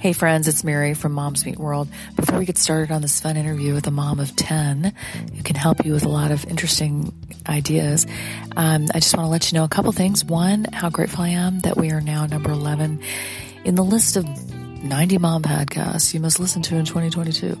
Hey 0.00 0.12
friends, 0.12 0.46
it's 0.46 0.62
Mary 0.62 0.94
from 0.94 1.10
Moms 1.10 1.44
Meet 1.44 1.58
World. 1.58 1.88
Before 2.14 2.38
we 2.38 2.44
get 2.44 2.56
started 2.56 2.92
on 2.92 3.02
this 3.02 3.18
fun 3.18 3.36
interview 3.36 3.74
with 3.74 3.84
a 3.88 3.90
mom 3.90 4.20
of 4.20 4.36
10 4.36 4.92
who 5.34 5.42
can 5.42 5.56
help 5.56 5.84
you 5.84 5.92
with 5.92 6.04
a 6.04 6.08
lot 6.08 6.30
of 6.30 6.44
interesting 6.44 7.12
ideas, 7.48 8.06
um, 8.56 8.86
I 8.94 9.00
just 9.00 9.16
want 9.16 9.26
to 9.26 9.30
let 9.30 9.50
you 9.50 9.58
know 9.58 9.64
a 9.64 9.68
couple 9.68 9.90
things. 9.90 10.24
One, 10.24 10.66
how 10.72 10.88
grateful 10.88 11.24
I 11.24 11.30
am 11.30 11.58
that 11.60 11.76
we 11.76 11.90
are 11.90 12.00
now 12.00 12.26
number 12.26 12.52
11 12.52 13.00
in 13.64 13.74
the 13.74 13.82
list 13.82 14.16
of 14.16 14.24
90 14.84 15.18
mom 15.18 15.42
podcasts 15.42 16.14
you 16.14 16.20
must 16.20 16.38
listen 16.38 16.62
to 16.62 16.76
in 16.76 16.84
2022. 16.84 17.58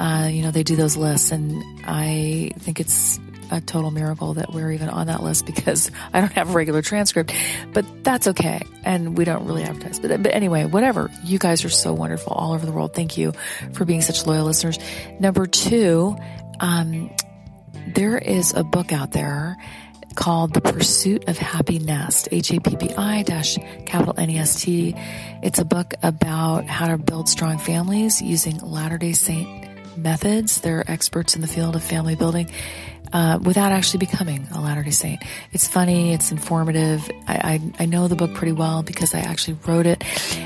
Uh, 0.00 0.30
you 0.32 0.40
know, 0.40 0.50
they 0.50 0.62
do 0.62 0.76
those 0.76 0.96
lists 0.96 1.30
and 1.30 1.62
I 1.84 2.52
think 2.58 2.80
it's 2.80 3.20
a 3.50 3.60
total 3.60 3.90
miracle 3.90 4.34
that 4.34 4.52
we're 4.52 4.72
even 4.72 4.88
on 4.88 5.06
that 5.08 5.22
list 5.22 5.46
because 5.54 5.90
I 6.12 6.20
don't 6.20 6.32
have 6.32 6.50
a 6.50 6.52
regular 6.52 6.82
transcript, 6.82 7.32
but 7.72 8.04
that's 8.04 8.28
okay. 8.28 8.62
And 8.84 9.16
we 9.16 9.24
don't 9.24 9.46
really 9.46 9.62
advertise. 9.62 10.00
But, 10.00 10.22
but 10.22 10.34
anyway, 10.34 10.64
whatever. 10.64 11.10
You 11.24 11.38
guys 11.38 11.64
are 11.64 11.70
so 11.70 11.92
wonderful 11.92 12.32
all 12.32 12.52
over 12.52 12.64
the 12.64 12.72
world. 12.72 12.94
Thank 12.94 13.16
you 13.16 13.32
for 13.72 13.84
being 13.84 14.02
such 14.02 14.26
loyal 14.26 14.44
listeners. 14.44 14.78
Number 15.20 15.46
two, 15.46 16.16
um, 16.60 17.10
there 17.94 18.18
is 18.18 18.54
a 18.54 18.64
book 18.64 18.92
out 18.92 19.12
there 19.12 19.56
called 20.16 20.54
The 20.54 20.60
Pursuit 20.60 21.28
of 21.28 21.38
Happy 21.38 21.78
Nest, 21.78 22.28
H-A-P-P-I 22.32 23.22
dash 23.22 23.58
capital 23.84 24.14
N-E-S-T. 24.16 24.94
It's 25.42 25.58
a 25.58 25.64
book 25.64 25.94
about 26.02 26.64
how 26.64 26.88
to 26.88 26.98
build 26.98 27.28
strong 27.28 27.58
families 27.58 28.20
using 28.22 28.58
Latter-day 28.58 29.12
Saint 29.12 29.96
methods. 29.96 30.60
They're 30.60 30.90
experts 30.90 31.34
in 31.36 31.42
the 31.42 31.46
field 31.46 31.76
of 31.76 31.82
family 31.82 32.16
building 32.16 32.50
uh, 33.12 33.38
without 33.42 33.72
actually 33.72 33.98
becoming 33.98 34.46
a 34.52 34.60
Latter 34.60 34.82
day 34.82 34.90
Saint. 34.90 35.22
It's 35.52 35.68
funny, 35.68 36.12
it's 36.12 36.30
informative. 36.30 37.08
I, 37.26 37.60
I, 37.78 37.82
I, 37.82 37.86
know 37.86 38.08
the 38.08 38.16
book 38.16 38.34
pretty 38.34 38.52
well 38.52 38.82
because 38.82 39.14
I 39.14 39.20
actually 39.20 39.58
wrote 39.66 39.86
it. 39.86 40.02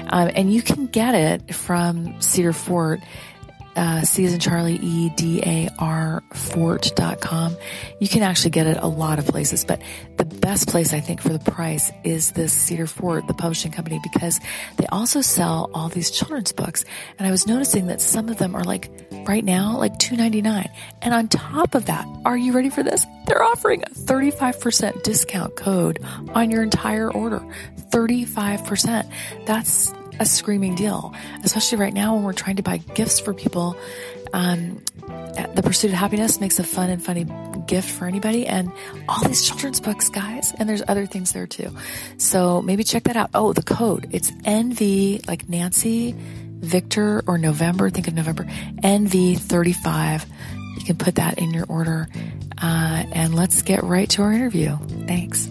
Um, 0.09 0.31
and 0.35 0.53
you 0.53 0.63
can 0.63 0.87
get 0.87 1.15
it 1.15 1.55
from 1.55 2.21
Cedar 2.21 2.53
Fort 2.53 3.01
uh, 3.77 4.03
Season 4.03 4.41
Charlie 4.41 4.77
E 4.77 5.11
D 5.17 5.41
A 5.45 5.69
R 5.79 6.23
Fort.com. 6.33 7.57
You 8.01 8.09
can 8.09 8.23
actually 8.23 8.51
get 8.51 8.67
it 8.67 8.77
a 8.79 8.87
lot 8.87 9.19
of 9.19 9.27
places, 9.27 9.65
but 9.65 9.81
the 10.17 10.25
best 10.25 10.69
place 10.69 10.93
I 10.93 11.01
think 11.01 11.21
for 11.21 11.31
the 11.31 11.51
price 11.51 11.91
is 12.05 12.33
this 12.33 12.53
Cedar 12.53 12.87
Fort, 12.87 13.27
the 13.27 13.35
publishing 13.35 13.73
company, 13.73 14.01
because 14.03 14.41
they 14.77 14.87
also 14.87 15.21
sell 15.21 15.71
all 15.75 15.89
these 15.89 16.11
children's 16.11 16.53
books. 16.53 16.85
And 17.19 17.27
I 17.27 17.31
was 17.31 17.47
noticing 17.47 17.87
that 17.87 18.01
some 18.01 18.29
of 18.29 18.39
them 18.39 18.55
are 18.55 18.65
like 18.65 18.91
right 19.27 19.45
now, 19.45 19.77
like 19.79 19.99
two 19.99 20.17
ninety 20.17 20.43
nine. 20.43 20.71
And 21.03 21.15
on 21.15 21.29
top 21.29 21.75
of 21.75 21.87
that, 21.87 22.07
are 22.25 22.37
you 22.37 22.53
ready 22.53 22.71
for 22.71 22.83
this? 22.83 23.07
They're 23.27 23.43
offering 23.43 23.83
a 23.85 23.91
35% 23.91 25.05
discount 25.05 25.55
code 25.55 26.05
on 26.31 26.51
your 26.51 26.65
entire 26.65 27.11
order. 27.13 27.41
35%. 27.91 29.09
That's 29.47 29.93
a 30.21 30.27
screaming 30.27 30.77
deal, 30.77 31.13
especially 31.43 31.79
right 31.79 31.95
now 31.95 32.15
when 32.15 32.23
we're 32.23 32.33
trying 32.35 32.57
to 32.57 32.63
buy 32.63 32.77
gifts 32.77 33.19
for 33.19 33.35
people. 33.35 33.77
Um, 34.33 34.81
the 35.55 35.63
Pursuit 35.65 35.89
of 35.89 35.97
Happiness 35.97 36.41
makes 36.41 36.59
a 36.59 36.65
fun 36.65 36.91
and 36.91 37.03
funny 37.03 37.27
gift 37.67 37.89
for 37.89 38.07
anybody 38.07 38.47
and 38.47 38.71
all 39.09 39.25
these 39.27 39.43
children's 39.49 39.81
books, 39.81 40.09
guys. 40.09 40.53
And 40.59 40.69
there's 40.69 40.83
other 40.87 41.07
things 41.07 41.33
there 41.33 41.47
too. 41.47 41.75
So 42.19 42.63
maybe 42.63 42.85
check 42.85 43.05
that 43.05 43.17
out. 43.17 43.31
Oh, 43.35 43.53
the 43.53 43.63
code. 43.63 44.09
It's 44.13 44.31
NV, 44.31 45.27
like 45.27 45.49
Nancy, 45.49 46.15
Victor, 46.17 47.25
or 47.27 47.39
November. 47.39 47.91
Think 47.91 48.07
of 48.07 48.15
November. 48.15 48.45
NV35. 48.45 50.27
You 50.79 50.85
can 50.85 50.97
put 50.97 51.17
that 51.17 51.39
in 51.39 51.53
your 51.53 51.67
order. 51.67 52.09
Uh, 52.61 53.05
and 53.13 53.35
let's 53.35 53.63
get 53.63 53.83
right 53.83 54.09
to 54.11 54.23
our 54.23 54.33
interview. 54.33 54.77
Thanks. 55.07 55.49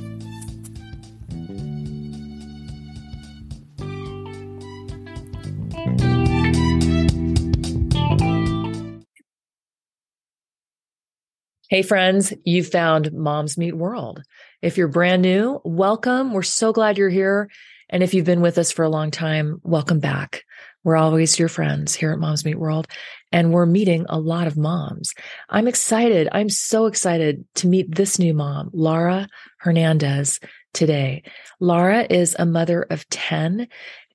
Hey 11.69 11.83
friends, 11.83 12.33
you 12.45 12.63
found 12.63 13.13
Moms 13.13 13.55
Meet 13.55 13.77
World. 13.77 14.23
If 14.59 14.75
you're 14.75 14.87
brand 14.87 15.21
new, 15.21 15.61
welcome. 15.63 16.33
We're 16.33 16.41
so 16.41 16.73
glad 16.73 16.97
you're 16.97 17.09
here. 17.09 17.47
And 17.91 18.01
if 18.01 18.15
you've 18.15 18.25
been 18.25 18.41
with 18.41 18.57
us 18.57 18.71
for 18.71 18.81
a 18.81 18.89
long 18.89 19.11
time, 19.11 19.61
welcome 19.61 19.99
back. 19.99 20.45
We're 20.83 20.95
always 20.95 21.37
your 21.37 21.47
friends 21.47 21.93
here 21.93 22.11
at 22.11 22.17
Moms 22.17 22.43
Meet 22.43 22.57
World, 22.57 22.87
and 23.31 23.53
we're 23.53 23.67
meeting 23.67 24.07
a 24.09 24.19
lot 24.19 24.47
of 24.47 24.57
moms. 24.57 25.13
I'm 25.47 25.67
excited. 25.67 26.27
I'm 26.31 26.49
so 26.49 26.87
excited 26.87 27.45
to 27.57 27.67
meet 27.67 27.95
this 27.95 28.17
new 28.17 28.33
mom, 28.33 28.71
Laura 28.73 29.27
Hernandez, 29.59 30.39
today. 30.73 31.21
Laura 31.59 32.03
is 32.09 32.35
a 32.39 32.47
mother 32.47 32.81
of 32.89 33.07
10, 33.09 33.67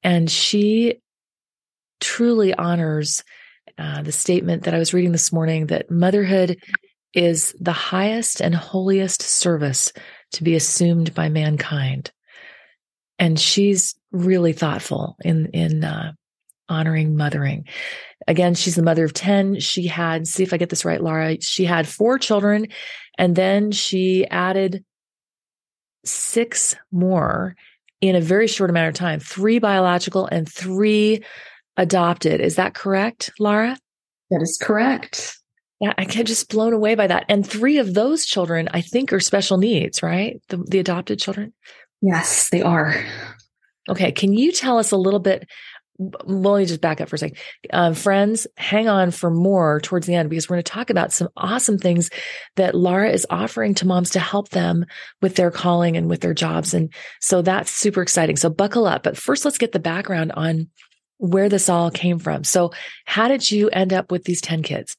and 0.02 0.28
she 0.28 0.96
truly 2.00 2.52
honors 2.52 3.22
uh, 3.78 4.02
the 4.02 4.10
statement 4.10 4.64
that 4.64 4.74
I 4.74 4.78
was 4.78 4.92
reading 4.92 5.12
this 5.12 5.32
morning 5.32 5.66
that 5.66 5.88
motherhood 5.88 6.58
is 7.14 7.54
the 7.60 7.72
highest 7.72 8.40
and 8.40 8.54
holiest 8.54 9.22
service 9.22 9.92
to 10.32 10.44
be 10.44 10.54
assumed 10.54 11.14
by 11.14 11.28
mankind. 11.28 12.10
And 13.18 13.38
she's 13.38 13.94
really 14.10 14.52
thoughtful 14.52 15.16
in, 15.24 15.46
in, 15.46 15.84
uh, 15.84 16.12
honoring 16.68 17.16
mothering. 17.16 17.66
Again, 18.26 18.54
she's 18.54 18.74
the 18.74 18.82
mother 18.82 19.04
of 19.04 19.12
10. 19.12 19.60
She 19.60 19.86
had, 19.86 20.26
see 20.26 20.42
if 20.42 20.52
I 20.52 20.56
get 20.56 20.70
this 20.70 20.84
right, 20.84 21.02
Laura, 21.02 21.40
she 21.40 21.64
had 21.64 21.86
four 21.86 22.18
children 22.18 22.68
and 23.18 23.36
then 23.36 23.70
she 23.70 24.26
added 24.28 24.84
six 26.04 26.74
more 26.90 27.54
in 28.00 28.16
a 28.16 28.20
very 28.20 28.46
short 28.46 28.70
amount 28.70 28.88
of 28.88 28.94
time, 28.94 29.20
three 29.20 29.58
biological 29.58 30.26
and 30.26 30.48
three 30.48 31.24
adopted. 31.76 32.40
Is 32.40 32.56
that 32.56 32.74
correct, 32.74 33.30
Laura? 33.38 33.78
That 34.30 34.42
is 34.42 34.58
correct. 34.60 35.38
Yeah, 35.80 35.92
I 35.98 36.04
get 36.04 36.26
just 36.26 36.50
blown 36.50 36.72
away 36.72 36.94
by 36.94 37.06
that. 37.08 37.24
And 37.28 37.46
three 37.46 37.78
of 37.78 37.94
those 37.94 38.24
children, 38.24 38.68
I 38.72 38.80
think, 38.80 39.12
are 39.12 39.20
special 39.20 39.58
needs, 39.58 40.02
right? 40.02 40.40
The, 40.48 40.58
the 40.58 40.78
adopted 40.78 41.18
children? 41.18 41.52
Yes, 42.00 42.48
they 42.50 42.62
are. 42.62 43.04
Okay. 43.88 44.12
Can 44.12 44.32
you 44.32 44.52
tell 44.52 44.78
us 44.78 44.92
a 44.92 44.96
little 44.96 45.20
bit? 45.20 45.48
Well, 45.98 46.52
let 46.52 46.60
me 46.60 46.66
just 46.66 46.80
back 46.80 47.00
up 47.00 47.08
for 47.08 47.16
a 47.16 47.18
second. 47.18 47.38
Um, 47.72 47.94
friends, 47.94 48.46
hang 48.56 48.88
on 48.88 49.10
for 49.10 49.30
more 49.30 49.80
towards 49.80 50.06
the 50.06 50.14
end 50.14 50.28
because 50.28 50.48
we're 50.48 50.56
going 50.56 50.64
to 50.64 50.72
talk 50.72 50.90
about 50.90 51.12
some 51.12 51.28
awesome 51.36 51.78
things 51.78 52.10
that 52.56 52.74
Laura 52.74 53.10
is 53.10 53.26
offering 53.30 53.74
to 53.74 53.86
moms 53.86 54.10
to 54.10 54.20
help 54.20 54.48
them 54.48 54.86
with 55.22 55.36
their 55.36 55.52
calling 55.52 55.96
and 55.96 56.08
with 56.08 56.20
their 56.20 56.34
jobs. 56.34 56.74
And 56.74 56.92
so 57.20 57.42
that's 57.42 57.70
super 57.70 58.02
exciting. 58.02 58.36
So 58.36 58.50
buckle 58.50 58.86
up. 58.86 59.04
But 59.04 59.16
first, 59.16 59.44
let's 59.44 59.58
get 59.58 59.72
the 59.72 59.78
background 59.78 60.32
on 60.32 60.68
where 61.18 61.48
this 61.48 61.68
all 61.68 61.90
came 61.90 62.18
from. 62.18 62.42
So, 62.44 62.72
how 63.04 63.28
did 63.28 63.50
you 63.50 63.68
end 63.70 63.92
up 63.92 64.10
with 64.10 64.24
these 64.24 64.40
10 64.40 64.62
kids? 64.62 64.96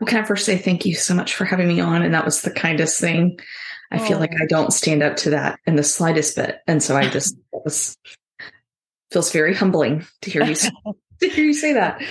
Well, 0.00 0.06
can 0.06 0.22
I 0.22 0.26
first 0.26 0.44
say 0.44 0.58
thank 0.58 0.84
you 0.84 0.94
so 0.94 1.14
much 1.14 1.34
for 1.34 1.44
having 1.44 1.68
me 1.68 1.80
on? 1.80 2.02
And 2.02 2.14
that 2.14 2.24
was 2.24 2.42
the 2.42 2.50
kindest 2.50 3.00
thing. 3.00 3.38
I 3.90 3.98
oh. 3.98 4.04
feel 4.04 4.18
like 4.18 4.32
oh. 4.34 4.42
I 4.42 4.46
don't 4.46 4.72
stand 4.72 5.02
up 5.02 5.16
to 5.18 5.30
that 5.30 5.58
in 5.66 5.76
the 5.76 5.82
slightest 5.82 6.36
bit. 6.36 6.58
And 6.66 6.82
so 6.82 6.96
I 6.96 7.08
just, 7.10 7.36
was, 7.52 7.96
feels 9.10 9.32
very 9.32 9.54
humbling 9.54 10.04
to 10.22 10.30
hear 10.30 10.44
you, 10.44 10.54
say, 10.54 10.70
to 11.20 11.28
hear 11.28 11.44
you 11.44 11.54
say 11.54 11.74
that. 11.74 12.02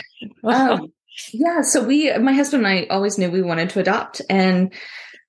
Um, 0.44 0.92
yeah. 1.34 1.62
So 1.62 1.84
we, 1.84 2.16
my 2.18 2.34
husband 2.34 2.66
and 2.66 2.74
I 2.74 2.88
always 2.90 3.18
knew 3.18 3.30
we 3.30 3.42
wanted 3.42 3.70
to 3.72 3.80
adopt 3.80 4.22
and, 4.30 4.74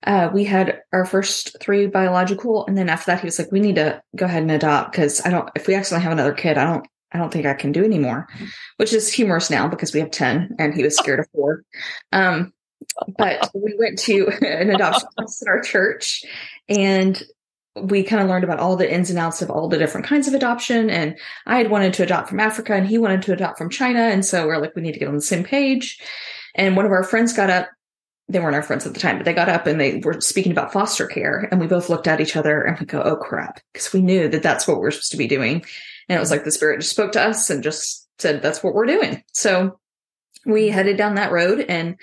uh, 0.04 0.30
we 0.32 0.44
had 0.44 0.82
our 0.92 1.04
first 1.04 1.56
three 1.60 1.86
biological. 1.86 2.64
And 2.66 2.78
then 2.78 2.88
after 2.88 3.10
that, 3.10 3.20
he 3.20 3.26
was 3.26 3.38
like, 3.38 3.50
we 3.50 3.60
need 3.60 3.74
to 3.74 4.00
go 4.14 4.26
ahead 4.26 4.42
and 4.42 4.52
adopt 4.52 4.92
because 4.92 5.24
I 5.26 5.30
don't, 5.30 5.48
if 5.56 5.66
we 5.66 5.74
accidentally 5.74 6.04
have 6.04 6.12
another 6.12 6.32
kid, 6.32 6.58
I 6.58 6.64
don't, 6.64 6.86
I 7.12 7.18
don't 7.18 7.32
think 7.32 7.46
I 7.46 7.54
can 7.54 7.72
do 7.72 7.84
anymore, 7.84 8.28
which 8.76 8.92
is 8.92 9.12
humorous 9.12 9.50
now 9.50 9.68
because 9.68 9.94
we 9.94 10.00
have 10.00 10.10
10 10.10 10.56
and 10.58 10.74
he 10.74 10.82
was 10.82 10.96
scared 10.96 11.20
of 11.20 11.28
four. 11.32 11.62
Um, 12.12 12.52
but 13.16 13.50
we 13.54 13.74
went 13.78 13.98
to 14.00 14.28
an 14.42 14.70
adoption 14.70 15.08
class 15.16 15.42
at 15.42 15.48
our 15.48 15.60
church 15.60 16.24
and 16.68 17.22
we 17.76 18.02
kind 18.02 18.22
of 18.22 18.28
learned 18.28 18.44
about 18.44 18.58
all 18.58 18.76
the 18.76 18.92
ins 18.92 19.10
and 19.10 19.18
outs 19.18 19.42
of 19.42 19.50
all 19.50 19.68
the 19.68 19.78
different 19.78 20.06
kinds 20.06 20.26
of 20.26 20.34
adoption. 20.34 20.88
And 20.88 21.18
I 21.44 21.58
had 21.58 21.70
wanted 21.70 21.92
to 21.94 22.02
adopt 22.02 22.28
from 22.28 22.40
Africa 22.40 22.74
and 22.74 22.86
he 22.86 22.98
wanted 22.98 23.22
to 23.22 23.32
adopt 23.32 23.58
from 23.58 23.70
China. 23.70 24.00
And 24.00 24.24
so 24.24 24.46
we're 24.46 24.58
like, 24.58 24.74
we 24.74 24.82
need 24.82 24.92
to 24.92 24.98
get 24.98 25.08
on 25.08 25.14
the 25.14 25.20
same 25.20 25.44
page. 25.44 26.00
And 26.54 26.76
one 26.76 26.86
of 26.86 26.92
our 26.92 27.04
friends 27.04 27.32
got 27.32 27.50
up. 27.50 27.68
They 28.28 28.40
weren't 28.40 28.56
our 28.56 28.62
friends 28.62 28.86
at 28.86 28.94
the 28.94 28.98
time, 28.98 29.18
but 29.18 29.24
they 29.24 29.34
got 29.34 29.48
up 29.48 29.66
and 29.68 29.80
they 29.80 29.98
were 29.98 30.20
speaking 30.20 30.50
about 30.50 30.72
foster 30.72 31.06
care. 31.06 31.48
And 31.50 31.60
we 31.60 31.68
both 31.68 31.88
looked 31.88 32.08
at 32.08 32.20
each 32.20 32.34
other 32.34 32.62
and 32.62 32.76
we 32.80 32.86
go, 32.86 33.00
oh 33.02 33.16
crap. 33.16 33.60
Cause 33.74 33.92
we 33.92 34.00
knew 34.00 34.26
that 34.28 34.42
that's 34.42 34.66
what 34.66 34.80
we're 34.80 34.90
supposed 34.90 35.12
to 35.12 35.16
be 35.16 35.28
doing. 35.28 35.64
And 36.08 36.16
it 36.16 36.20
was 36.20 36.30
like 36.30 36.44
the 36.44 36.50
spirit 36.50 36.80
just 36.80 36.92
spoke 36.92 37.12
to 37.12 37.22
us 37.22 37.50
and 37.50 37.62
just 37.62 38.08
said, 38.18 38.42
that's 38.42 38.62
what 38.62 38.74
we're 38.74 38.86
doing. 38.86 39.22
So 39.32 39.78
we 40.44 40.68
headed 40.68 40.96
down 40.96 41.16
that 41.16 41.32
road 41.32 41.60
and 41.60 41.96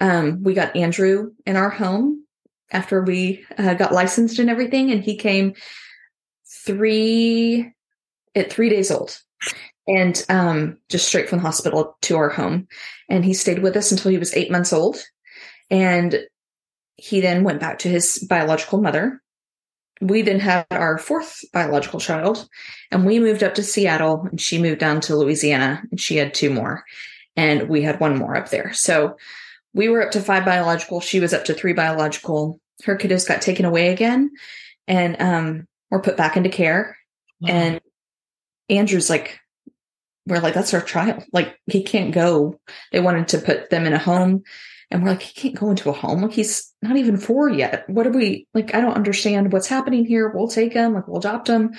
um, 0.00 0.42
we 0.42 0.54
got 0.54 0.76
Andrew 0.76 1.32
in 1.46 1.56
our 1.56 1.70
home 1.70 2.24
after 2.72 3.02
we 3.02 3.44
uh, 3.56 3.74
got 3.74 3.92
licensed 3.92 4.38
and 4.38 4.50
everything. 4.50 4.90
And 4.90 5.02
he 5.02 5.16
came 5.16 5.54
three 6.64 7.72
at 8.34 8.52
three 8.52 8.68
days 8.68 8.90
old 8.90 9.20
and 9.86 10.24
um, 10.28 10.78
just 10.88 11.06
straight 11.06 11.28
from 11.28 11.38
the 11.38 11.44
hospital 11.44 11.96
to 12.02 12.16
our 12.16 12.30
home. 12.30 12.66
And 13.08 13.24
he 13.24 13.34
stayed 13.34 13.62
with 13.62 13.76
us 13.76 13.92
until 13.92 14.10
he 14.10 14.18
was 14.18 14.34
eight 14.34 14.50
months 14.50 14.72
old. 14.72 14.96
And 15.70 16.18
he 16.96 17.20
then 17.20 17.44
went 17.44 17.60
back 17.60 17.80
to 17.80 17.88
his 17.88 18.24
biological 18.28 18.80
mother 18.80 19.22
we 20.00 20.22
then 20.22 20.40
had 20.40 20.66
our 20.70 20.98
fourth 20.98 21.44
biological 21.52 22.00
child 22.00 22.48
and 22.90 23.06
we 23.06 23.18
moved 23.18 23.42
up 23.42 23.54
to 23.54 23.62
Seattle 23.62 24.26
and 24.28 24.40
she 24.40 24.60
moved 24.60 24.80
down 24.80 25.00
to 25.02 25.16
Louisiana 25.16 25.82
and 25.90 26.00
she 26.00 26.16
had 26.16 26.34
two 26.34 26.50
more 26.50 26.84
and 27.36 27.68
we 27.68 27.82
had 27.82 28.00
one 28.00 28.16
more 28.16 28.36
up 28.36 28.50
there. 28.50 28.72
So 28.72 29.16
we 29.72 29.88
were 29.88 30.04
up 30.04 30.12
to 30.12 30.20
five 30.20 30.44
biological. 30.44 31.00
She 31.00 31.20
was 31.20 31.32
up 31.32 31.44
to 31.46 31.54
three 31.54 31.72
biological. 31.72 32.60
Her 32.84 32.96
kiddos 32.96 33.26
got 33.26 33.40
taken 33.40 33.64
away 33.64 33.90
again 33.90 34.30
and 34.86 35.20
um, 35.20 35.68
were 35.90 36.02
put 36.02 36.16
back 36.16 36.36
into 36.36 36.50
care. 36.50 36.96
Wow. 37.40 37.50
And 37.50 37.80
Andrew's 38.68 39.10
like, 39.10 39.40
we're 40.26 40.40
like, 40.40 40.54
that's 40.54 40.74
our 40.74 40.80
child. 40.80 41.24
Like 41.32 41.58
he 41.66 41.82
can't 41.82 42.12
go. 42.12 42.58
They 42.92 43.00
wanted 43.00 43.28
to 43.28 43.38
put 43.38 43.70
them 43.70 43.86
in 43.86 43.92
a 43.92 43.98
home 43.98 44.42
and 44.94 45.02
we're 45.02 45.10
like, 45.10 45.22
he 45.22 45.40
can't 45.40 45.58
go 45.58 45.70
into 45.70 45.90
a 45.90 45.92
home. 45.92 46.22
Like 46.22 46.34
he's 46.34 46.72
not 46.80 46.96
even 46.96 47.16
four 47.16 47.50
yet. 47.50 47.82
What 47.90 48.06
are 48.06 48.12
we 48.12 48.46
like? 48.54 48.76
I 48.76 48.80
don't 48.80 48.94
understand 48.94 49.52
what's 49.52 49.66
happening 49.66 50.04
here. 50.06 50.28
We'll 50.28 50.46
take 50.46 50.72
him, 50.72 50.94
like 50.94 51.08
we'll 51.08 51.18
adopt 51.18 51.48
him. 51.48 51.74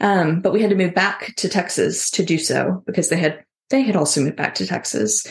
Um, 0.00 0.40
but 0.40 0.54
we 0.54 0.62
had 0.62 0.70
to 0.70 0.76
move 0.76 0.94
back 0.94 1.34
to 1.36 1.50
Texas 1.50 2.10
to 2.12 2.24
do 2.24 2.38
so 2.38 2.82
because 2.86 3.10
they 3.10 3.18
had 3.18 3.44
they 3.68 3.82
had 3.82 3.94
also 3.94 4.22
moved 4.22 4.36
back 4.36 4.54
to 4.54 4.66
Texas. 4.66 5.26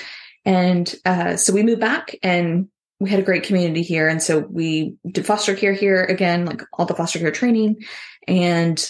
And 0.46 0.94
uh, 1.04 1.36
so 1.36 1.52
we 1.52 1.64
moved 1.64 1.82
back 1.82 2.16
and 2.22 2.68
we 3.00 3.10
had 3.10 3.20
a 3.20 3.24
great 3.24 3.42
community 3.42 3.82
here. 3.82 4.08
And 4.08 4.22
so 4.22 4.38
we 4.38 4.94
did 5.12 5.26
foster 5.26 5.56
care 5.56 5.74
here 5.74 6.04
again, 6.04 6.46
like 6.46 6.62
all 6.74 6.86
the 6.86 6.94
foster 6.94 7.18
care 7.18 7.32
training 7.32 7.78
and 8.28 8.88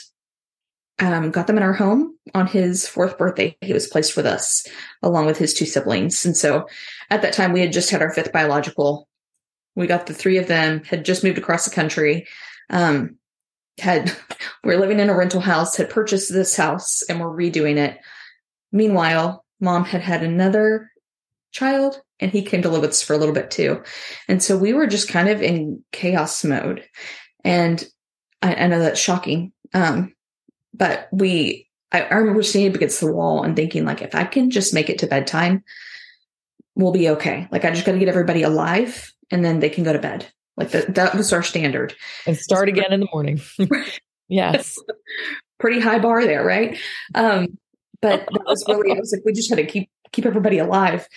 um, 0.99 1.31
got 1.31 1.47
them 1.47 1.57
in 1.57 1.63
our 1.63 1.73
home 1.73 2.17
on 2.33 2.47
his 2.47 2.87
fourth 2.87 3.17
birthday. 3.17 3.57
He 3.61 3.73
was 3.73 3.87
placed 3.87 4.15
with 4.15 4.25
us 4.25 4.65
along 5.01 5.25
with 5.25 5.37
his 5.37 5.53
two 5.53 5.65
siblings. 5.65 6.25
And 6.25 6.35
so 6.35 6.67
at 7.09 7.21
that 7.21 7.33
time, 7.33 7.53
we 7.53 7.61
had 7.61 7.73
just 7.73 7.89
had 7.89 8.01
our 8.01 8.11
fifth 8.11 8.31
biological. 8.31 9.07
We 9.75 9.87
got 9.87 10.07
the 10.07 10.13
three 10.13 10.37
of 10.37 10.47
them, 10.47 10.83
had 10.83 11.05
just 11.05 11.23
moved 11.23 11.37
across 11.37 11.65
the 11.65 11.73
country, 11.73 12.27
um, 12.69 13.15
had, 13.79 14.15
we 14.63 14.73
are 14.73 14.79
living 14.79 14.99
in 14.99 15.09
a 15.09 15.15
rental 15.15 15.41
house, 15.41 15.77
had 15.77 15.89
purchased 15.89 16.31
this 16.31 16.55
house 16.55 17.01
and 17.03 17.19
we're 17.19 17.27
redoing 17.27 17.77
it. 17.77 17.97
Meanwhile, 18.71 19.45
mom 19.59 19.85
had 19.85 20.01
had 20.01 20.23
another 20.23 20.91
child 21.51 22.01
and 22.19 22.31
he 22.31 22.43
came 22.43 22.61
to 22.61 22.69
live 22.69 22.81
with 22.81 22.91
us 22.91 23.01
for 23.01 23.13
a 23.13 23.17
little 23.17 23.33
bit 23.33 23.51
too. 23.51 23.81
And 24.27 24.43
so 24.43 24.57
we 24.57 24.73
were 24.73 24.87
just 24.87 25.07
kind 25.07 25.29
of 25.29 25.41
in 25.41 25.83
chaos 25.91 26.43
mode. 26.43 26.83
And 27.43 27.83
I, 28.41 28.55
I 28.55 28.67
know 28.67 28.79
that's 28.79 28.99
shocking. 28.99 29.53
Um, 29.73 30.13
but 30.79 31.09
we, 31.11 31.67
I, 31.91 32.01
I 32.01 32.15
remember 32.15 32.41
standing 32.41 32.73
against 32.73 33.01
the 33.01 33.13
wall 33.13 33.43
and 33.43 33.55
thinking 33.55 33.85
like, 33.85 34.01
if 34.01 34.15
I 34.15 34.23
can 34.23 34.49
just 34.49 34.73
make 34.73 34.89
it 34.89 34.97
to 34.99 35.07
bedtime, 35.07 35.63
we'll 36.75 36.93
be 36.93 37.09
okay. 37.09 37.47
Like 37.51 37.65
I 37.65 37.71
just 37.71 37.85
got 37.85 37.91
to 37.91 37.99
get 37.99 38.07
everybody 38.07 38.41
alive 38.41 39.13
and 39.29 39.45
then 39.45 39.59
they 39.59 39.69
can 39.69 39.83
go 39.83 39.93
to 39.93 39.99
bed. 39.99 40.25
Like 40.57 40.71
that, 40.71 40.95
that 40.95 41.15
was 41.15 41.31
our 41.33 41.43
standard. 41.43 41.93
And 42.25 42.37
start 42.37 42.69
again 42.69 42.91
in 42.91 43.01
the 43.01 43.07
morning. 43.13 43.41
yes. 44.27 44.77
Pretty 45.59 45.81
high 45.81 45.99
bar 45.99 46.23
there, 46.23 46.43
right? 46.43 46.77
Um, 47.13 47.57
but 48.01 48.25
that 48.31 48.45
was 48.45 48.63
really, 48.67 48.95
I 48.95 48.99
was 48.99 49.11
like, 49.11 49.25
we 49.25 49.33
just 49.33 49.49
had 49.49 49.57
to 49.57 49.65
keep, 49.65 49.89
keep 50.13 50.25
everybody 50.25 50.57
alive. 50.57 51.07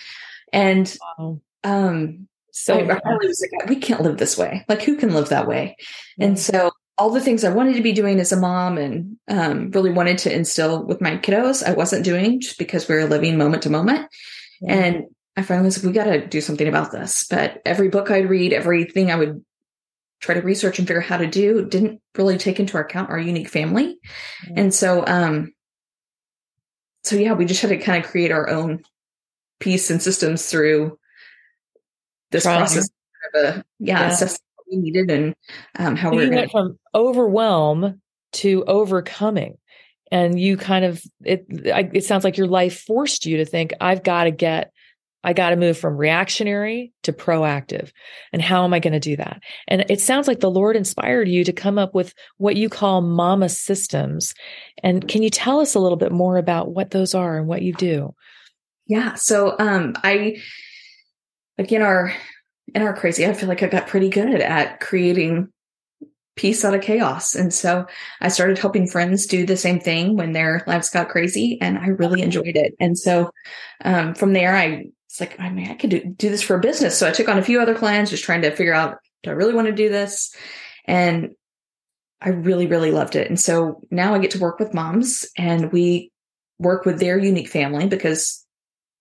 And, 0.52 0.94
wow. 1.18 1.40
um, 1.62 2.26
so 2.50 2.74
I, 2.74 2.80
I 2.80 3.14
was 3.14 3.48
like, 3.52 3.68
we 3.68 3.76
can't 3.76 4.02
live 4.02 4.18
this 4.18 4.36
way. 4.36 4.64
Like 4.68 4.82
who 4.82 4.96
can 4.96 5.14
live 5.14 5.28
that 5.28 5.46
way? 5.46 5.76
And 6.18 6.38
so 6.38 6.72
all 7.02 7.10
the 7.10 7.20
things 7.20 7.42
I 7.42 7.52
wanted 7.52 7.74
to 7.74 7.82
be 7.82 7.90
doing 7.90 8.20
as 8.20 8.30
a 8.30 8.36
mom 8.38 8.78
and 8.78 9.16
um, 9.26 9.72
really 9.72 9.90
wanted 9.90 10.18
to 10.18 10.32
instill 10.32 10.84
with 10.84 11.00
my 11.00 11.16
kiddos, 11.16 11.66
I 11.66 11.72
wasn't 11.72 12.04
doing 12.04 12.40
just 12.40 12.58
because 12.58 12.86
we 12.86 12.94
were 12.94 13.06
living 13.06 13.36
moment 13.36 13.64
to 13.64 13.70
moment. 13.70 14.08
And 14.68 15.06
I 15.36 15.42
finally 15.42 15.72
said, 15.72 15.82
we 15.82 15.90
got 15.90 16.04
to 16.04 16.24
do 16.24 16.40
something 16.40 16.68
about 16.68 16.92
this. 16.92 17.26
But 17.28 17.60
every 17.66 17.88
book 17.88 18.12
I'd 18.12 18.30
read, 18.30 18.52
everything 18.52 19.10
I 19.10 19.16
would 19.16 19.44
try 20.20 20.36
to 20.36 20.42
research 20.42 20.78
and 20.78 20.86
figure 20.86 21.02
out 21.02 21.08
how 21.08 21.16
to 21.16 21.26
do 21.26 21.66
didn't 21.66 22.00
really 22.16 22.38
take 22.38 22.60
into 22.60 22.78
account 22.78 23.10
our 23.10 23.18
unique 23.18 23.48
family. 23.48 23.98
And 24.54 24.72
so, 24.72 25.04
um, 25.04 25.52
so 27.02 27.16
yeah, 27.16 27.32
we 27.32 27.46
just 27.46 27.62
had 27.62 27.70
to 27.70 27.78
kind 27.78 28.04
of 28.04 28.08
create 28.08 28.30
our 28.30 28.48
own 28.48 28.84
piece 29.58 29.90
and 29.90 30.00
systems 30.00 30.46
through 30.46 31.00
this 32.30 32.44
Trying. 32.44 32.58
process. 32.58 32.88
Of 33.34 33.42
a, 33.42 33.64
yeah, 33.80 34.16
yeah. 34.20 34.28
We 34.72 34.78
needed 34.78 35.10
and 35.10 35.34
um, 35.78 35.96
how 35.96 36.10
so 36.10 36.16
we 36.16 36.28
went 36.28 36.50
from 36.50 36.78
overwhelm 36.94 38.00
to 38.32 38.64
overcoming 38.66 39.56
and 40.10 40.38
you 40.40 40.56
kind 40.56 40.84
of 40.84 41.02
it 41.24 41.44
it 41.48 42.04
sounds 42.04 42.24
like 42.24 42.36
your 42.36 42.46
life 42.46 42.80
forced 42.80 43.26
you 43.26 43.36
to 43.36 43.44
think 43.44 43.72
i've 43.80 44.02
got 44.02 44.24
to 44.24 44.30
get 44.30 44.72
i 45.24 45.32
got 45.32 45.50
to 45.50 45.56
move 45.56 45.76
from 45.76 45.96
reactionary 45.96 46.92
to 47.02 47.12
proactive 47.12 47.90
and 48.32 48.40
how 48.40 48.64
am 48.64 48.72
i 48.72 48.78
going 48.78 48.92
to 48.92 49.00
do 49.00 49.16
that? 49.16 49.40
And 49.68 49.84
it 49.88 50.00
sounds 50.00 50.26
like 50.26 50.40
the 50.40 50.50
lord 50.50 50.76
inspired 50.76 51.28
you 51.28 51.44
to 51.44 51.52
come 51.52 51.78
up 51.78 51.94
with 51.94 52.14
what 52.38 52.56
you 52.56 52.68
call 52.68 53.02
mama 53.02 53.48
systems 53.48 54.34
and 54.82 55.06
can 55.06 55.22
you 55.22 55.30
tell 55.30 55.60
us 55.60 55.74
a 55.74 55.80
little 55.80 55.98
bit 55.98 56.12
more 56.12 56.38
about 56.38 56.72
what 56.72 56.90
those 56.90 57.14
are 57.14 57.38
and 57.38 57.46
what 57.46 57.62
you 57.62 57.72
do? 57.74 58.14
Yeah 58.86 59.14
so 59.14 59.56
um 59.58 59.94
i 60.02 60.36
again 61.58 61.82
our 61.82 62.12
in 62.74 62.82
our 62.82 62.94
crazy 62.94 63.26
i 63.26 63.32
feel 63.32 63.48
like 63.48 63.62
i 63.62 63.68
got 63.68 63.86
pretty 63.86 64.08
good 64.08 64.40
at 64.40 64.80
creating 64.80 65.48
peace 66.34 66.64
out 66.64 66.74
of 66.74 66.80
chaos. 66.80 67.34
And 67.34 67.52
so 67.52 67.86
I 68.20 68.28
started 68.28 68.58
helping 68.58 68.86
friends 68.86 69.26
do 69.26 69.44
the 69.44 69.56
same 69.56 69.80
thing 69.80 70.16
when 70.16 70.32
their 70.32 70.64
lives 70.66 70.90
got 70.90 71.08
crazy 71.08 71.58
and 71.60 71.78
I 71.78 71.88
really 71.88 72.22
enjoyed 72.22 72.56
it. 72.56 72.74
And 72.80 72.98
so 72.98 73.30
um, 73.84 74.14
from 74.14 74.32
there, 74.32 74.56
I 74.56 74.86
it's 75.12 75.20
like, 75.20 75.38
I 75.38 75.50
mean, 75.50 75.70
I 75.70 75.74
could 75.74 75.90
do, 75.90 76.00
do 76.02 76.30
this 76.30 76.40
for 76.40 76.56
a 76.56 76.60
business. 76.60 76.98
So 76.98 77.06
I 77.06 77.10
took 77.10 77.28
on 77.28 77.36
a 77.36 77.44
few 77.44 77.60
other 77.60 77.74
clients, 77.74 78.10
just 78.10 78.24
trying 78.24 78.40
to 78.42 78.50
figure 78.50 78.72
out, 78.72 78.96
do 79.22 79.28
I 79.28 79.34
really 79.34 79.52
want 79.52 79.66
to 79.66 79.74
do 79.74 79.90
this? 79.90 80.34
And 80.86 81.32
I 82.22 82.30
really, 82.30 82.66
really 82.66 82.92
loved 82.92 83.14
it. 83.14 83.28
And 83.28 83.38
so 83.38 83.82
now 83.90 84.14
I 84.14 84.20
get 84.20 84.30
to 84.30 84.38
work 84.38 84.58
with 84.58 84.72
moms 84.72 85.26
and 85.36 85.70
we 85.70 86.10
work 86.58 86.86
with 86.86 86.98
their 86.98 87.18
unique 87.18 87.50
family 87.50 87.86
because 87.86 88.41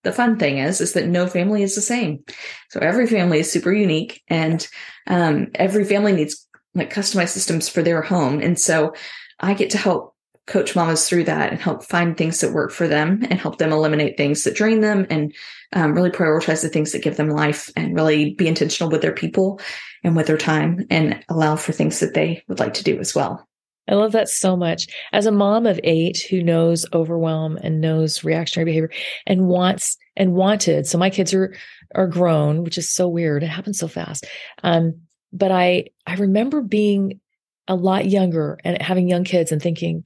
the 0.02 0.12
fun 0.12 0.38
thing 0.38 0.58
is, 0.58 0.80
is 0.80 0.94
that 0.94 1.06
no 1.06 1.26
family 1.26 1.62
is 1.62 1.74
the 1.74 1.80
same. 1.80 2.24
So 2.70 2.80
every 2.80 3.06
family 3.06 3.40
is 3.40 3.50
super 3.50 3.72
unique 3.72 4.22
and 4.28 4.66
um, 5.06 5.48
every 5.54 5.84
family 5.84 6.12
needs 6.12 6.46
like 6.74 6.92
customized 6.92 7.30
systems 7.30 7.68
for 7.68 7.82
their 7.82 8.02
home. 8.02 8.40
And 8.40 8.58
so 8.58 8.94
I 9.40 9.54
get 9.54 9.70
to 9.70 9.78
help 9.78 10.16
coach 10.46 10.74
mamas 10.74 11.08
through 11.08 11.24
that 11.24 11.52
and 11.52 11.60
help 11.60 11.84
find 11.84 12.16
things 12.16 12.40
that 12.40 12.52
work 12.52 12.72
for 12.72 12.88
them 12.88 13.20
and 13.30 13.38
help 13.38 13.58
them 13.58 13.72
eliminate 13.72 14.16
things 14.16 14.42
that 14.42 14.56
drain 14.56 14.80
them 14.80 15.06
and 15.08 15.32
um, 15.72 15.94
really 15.94 16.10
prioritize 16.10 16.62
the 16.62 16.68
things 16.68 16.92
that 16.92 17.02
give 17.02 17.16
them 17.16 17.30
life 17.30 17.70
and 17.76 17.94
really 17.94 18.34
be 18.34 18.48
intentional 18.48 18.90
with 18.90 19.02
their 19.02 19.12
people 19.12 19.60
and 20.02 20.16
with 20.16 20.26
their 20.26 20.38
time 20.38 20.84
and 20.90 21.24
allow 21.28 21.54
for 21.54 21.72
things 21.72 22.00
that 22.00 22.14
they 22.14 22.42
would 22.48 22.58
like 22.58 22.74
to 22.74 22.84
do 22.84 22.98
as 22.98 23.14
well. 23.14 23.46
I 23.88 23.94
love 23.94 24.12
that 24.12 24.28
so 24.28 24.56
much. 24.56 24.86
As 25.12 25.26
a 25.26 25.32
mom 25.32 25.66
of 25.66 25.80
eight 25.82 26.24
who 26.30 26.42
knows 26.42 26.86
overwhelm 26.92 27.56
and 27.62 27.80
knows 27.80 28.22
reactionary 28.22 28.66
behavior 28.66 28.90
and 29.26 29.48
wants 29.48 29.96
and 30.16 30.34
wanted, 30.34 30.86
so 30.86 30.98
my 30.98 31.10
kids 31.10 31.34
are 31.34 31.54
are 31.94 32.06
grown, 32.06 32.64
which 32.64 32.78
is 32.78 32.90
so 32.90 33.08
weird. 33.08 33.42
It 33.42 33.48
happens 33.48 33.78
so 33.78 33.88
fast. 33.88 34.26
Um, 34.62 35.00
but 35.32 35.50
I 35.50 35.86
I 36.06 36.14
remember 36.14 36.62
being 36.62 37.20
a 37.68 37.74
lot 37.74 38.06
younger 38.08 38.58
and 38.64 38.80
having 38.80 39.08
young 39.08 39.24
kids 39.24 39.52
and 39.52 39.62
thinking, 39.62 40.04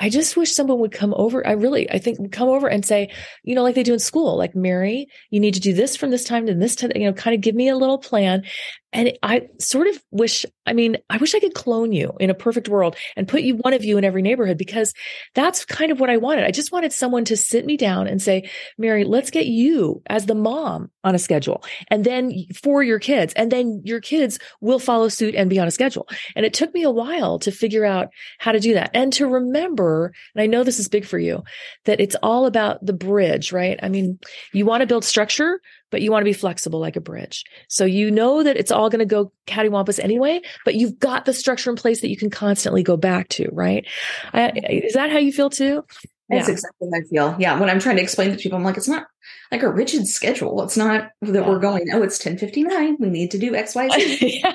I 0.00 0.10
just 0.10 0.36
wish 0.36 0.52
someone 0.52 0.78
would 0.78 0.92
come 0.92 1.12
over. 1.16 1.44
I 1.44 1.52
really, 1.52 1.90
I 1.90 1.98
think 1.98 2.30
come 2.30 2.48
over 2.48 2.68
and 2.68 2.84
say, 2.84 3.10
you 3.42 3.54
know, 3.54 3.62
like 3.62 3.74
they 3.74 3.82
do 3.82 3.92
in 3.92 3.98
school, 3.98 4.36
like 4.36 4.54
Mary, 4.54 5.08
you 5.30 5.40
need 5.40 5.54
to 5.54 5.60
do 5.60 5.72
this 5.72 5.96
from 5.96 6.10
this 6.10 6.24
time 6.24 6.46
to 6.46 6.54
this 6.54 6.76
time, 6.76 6.92
you 6.94 7.04
know, 7.04 7.12
kind 7.12 7.34
of 7.34 7.40
give 7.40 7.56
me 7.56 7.68
a 7.68 7.76
little 7.76 7.98
plan. 7.98 8.44
And 8.92 9.12
I 9.22 9.48
sort 9.60 9.86
of 9.86 10.02
wish, 10.10 10.46
I 10.64 10.72
mean, 10.72 10.96
I 11.10 11.18
wish 11.18 11.34
I 11.34 11.40
could 11.40 11.54
clone 11.54 11.92
you 11.92 12.12
in 12.20 12.30
a 12.30 12.34
perfect 12.34 12.68
world 12.68 12.96
and 13.16 13.28
put 13.28 13.42
you, 13.42 13.56
one 13.56 13.74
of 13.74 13.84
you 13.84 13.98
in 13.98 14.04
every 14.04 14.22
neighborhood 14.22 14.56
because 14.56 14.94
that's 15.34 15.64
kind 15.66 15.92
of 15.92 16.00
what 16.00 16.08
I 16.08 16.16
wanted. 16.16 16.44
I 16.44 16.50
just 16.50 16.72
wanted 16.72 16.92
someone 16.92 17.26
to 17.26 17.36
sit 17.36 17.66
me 17.66 17.76
down 17.76 18.06
and 18.06 18.20
say, 18.20 18.48
Mary, 18.78 19.04
let's 19.04 19.30
get 19.30 19.46
you 19.46 20.00
as 20.06 20.24
the 20.24 20.34
mom 20.34 20.90
on 21.04 21.14
a 21.14 21.18
schedule 21.18 21.62
and 21.88 22.02
then 22.02 22.32
for 22.62 22.82
your 22.82 22.98
kids. 22.98 23.34
And 23.34 23.52
then 23.52 23.82
your 23.84 24.00
kids 24.00 24.38
will 24.60 24.78
follow 24.78 25.08
suit 25.08 25.34
and 25.34 25.50
be 25.50 25.58
on 25.58 25.68
a 25.68 25.72
schedule. 25.72 26.08
And 26.34 26.46
it 26.46 26.54
took 26.54 26.72
me 26.72 26.82
a 26.82 26.90
while 26.90 27.38
to 27.40 27.52
figure 27.52 27.84
out 27.84 28.08
how 28.38 28.52
to 28.52 28.60
do 28.60 28.74
that 28.74 28.90
and 28.94 29.12
to 29.14 29.26
remember, 29.26 30.14
and 30.34 30.42
I 30.42 30.46
know 30.46 30.64
this 30.64 30.78
is 30.78 30.88
big 30.88 31.04
for 31.04 31.18
you, 31.18 31.44
that 31.84 32.00
it's 32.00 32.16
all 32.22 32.46
about 32.46 32.84
the 32.84 32.94
bridge, 32.94 33.52
right? 33.52 33.78
I 33.82 33.90
mean, 33.90 34.18
you 34.54 34.64
want 34.64 34.80
to 34.80 34.86
build 34.86 35.04
structure, 35.04 35.60
but 35.90 36.02
you 36.02 36.10
want 36.10 36.22
to 36.22 36.28
be 36.28 36.32
flexible 36.32 36.80
like 36.80 36.96
a 36.96 37.00
bridge. 37.00 37.44
So 37.68 37.84
you 37.84 38.10
know 38.10 38.42
that 38.42 38.56
it's 38.56 38.70
all 38.70 38.90
going 38.90 39.00
to 39.00 39.06
go 39.06 39.32
cattywampus 39.46 40.02
anyway, 40.02 40.40
but 40.64 40.74
you've 40.74 40.98
got 40.98 41.24
the 41.24 41.32
structure 41.32 41.70
in 41.70 41.76
place 41.76 42.00
that 42.00 42.10
you 42.10 42.16
can 42.16 42.30
constantly 42.30 42.82
go 42.82 42.96
back 42.96 43.28
to, 43.30 43.48
right? 43.52 43.86
I, 44.32 44.50
is 44.50 44.94
that 44.94 45.10
how 45.10 45.18
you 45.18 45.32
feel 45.32 45.50
too? 45.50 45.84
That's 46.28 46.48
yeah. 46.48 46.52
exactly 46.52 46.88
how 46.92 46.98
I 46.98 47.02
feel. 47.08 47.36
Yeah. 47.40 47.58
When 47.58 47.70
I'm 47.70 47.80
trying 47.80 47.96
to 47.96 48.02
explain 48.02 48.30
to 48.30 48.36
people, 48.36 48.58
I'm 48.58 48.64
like, 48.64 48.76
it's 48.76 48.88
not 48.88 49.06
like 49.50 49.62
a 49.62 49.72
rigid 49.72 50.06
schedule. 50.06 50.62
It's 50.62 50.76
not 50.76 51.10
that 51.22 51.34
yeah. 51.34 51.48
we're 51.48 51.58
going, 51.58 51.88
oh, 51.92 52.02
it's 52.02 52.22
1059. 52.22 52.98
We 53.00 53.08
need 53.08 53.30
to 53.30 53.38
do 53.38 53.54
X, 53.54 53.74
Y, 53.74 53.88
Z. 53.88 54.40
yeah. 54.42 54.52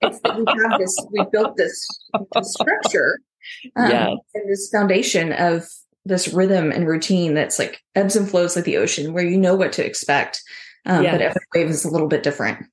It's 0.00 0.20
that 0.20 0.36
we 0.36 0.44
have 0.46 0.78
this, 0.78 0.96
we 1.10 1.24
built 1.32 1.56
this, 1.56 1.86
this 2.34 2.52
structure 2.52 3.18
um, 3.74 3.90
yeah. 3.90 4.14
and 4.34 4.48
this 4.48 4.70
foundation 4.70 5.32
of 5.32 5.66
this 6.04 6.32
rhythm 6.32 6.70
and 6.70 6.86
routine 6.86 7.34
that's 7.34 7.58
like 7.58 7.82
ebbs 7.94 8.16
and 8.16 8.28
flows 8.28 8.56
like 8.56 8.64
the 8.64 8.78
ocean 8.78 9.12
where 9.12 9.24
you 9.24 9.36
know 9.36 9.54
what 9.54 9.72
to 9.72 9.84
expect 9.84 10.42
um, 10.88 11.04
yeah. 11.04 11.12
but 11.12 11.20
every 11.20 11.40
wave 11.54 11.68
is 11.70 11.84
a 11.84 11.90
little 11.90 12.08
bit 12.08 12.22
different. 12.22 12.66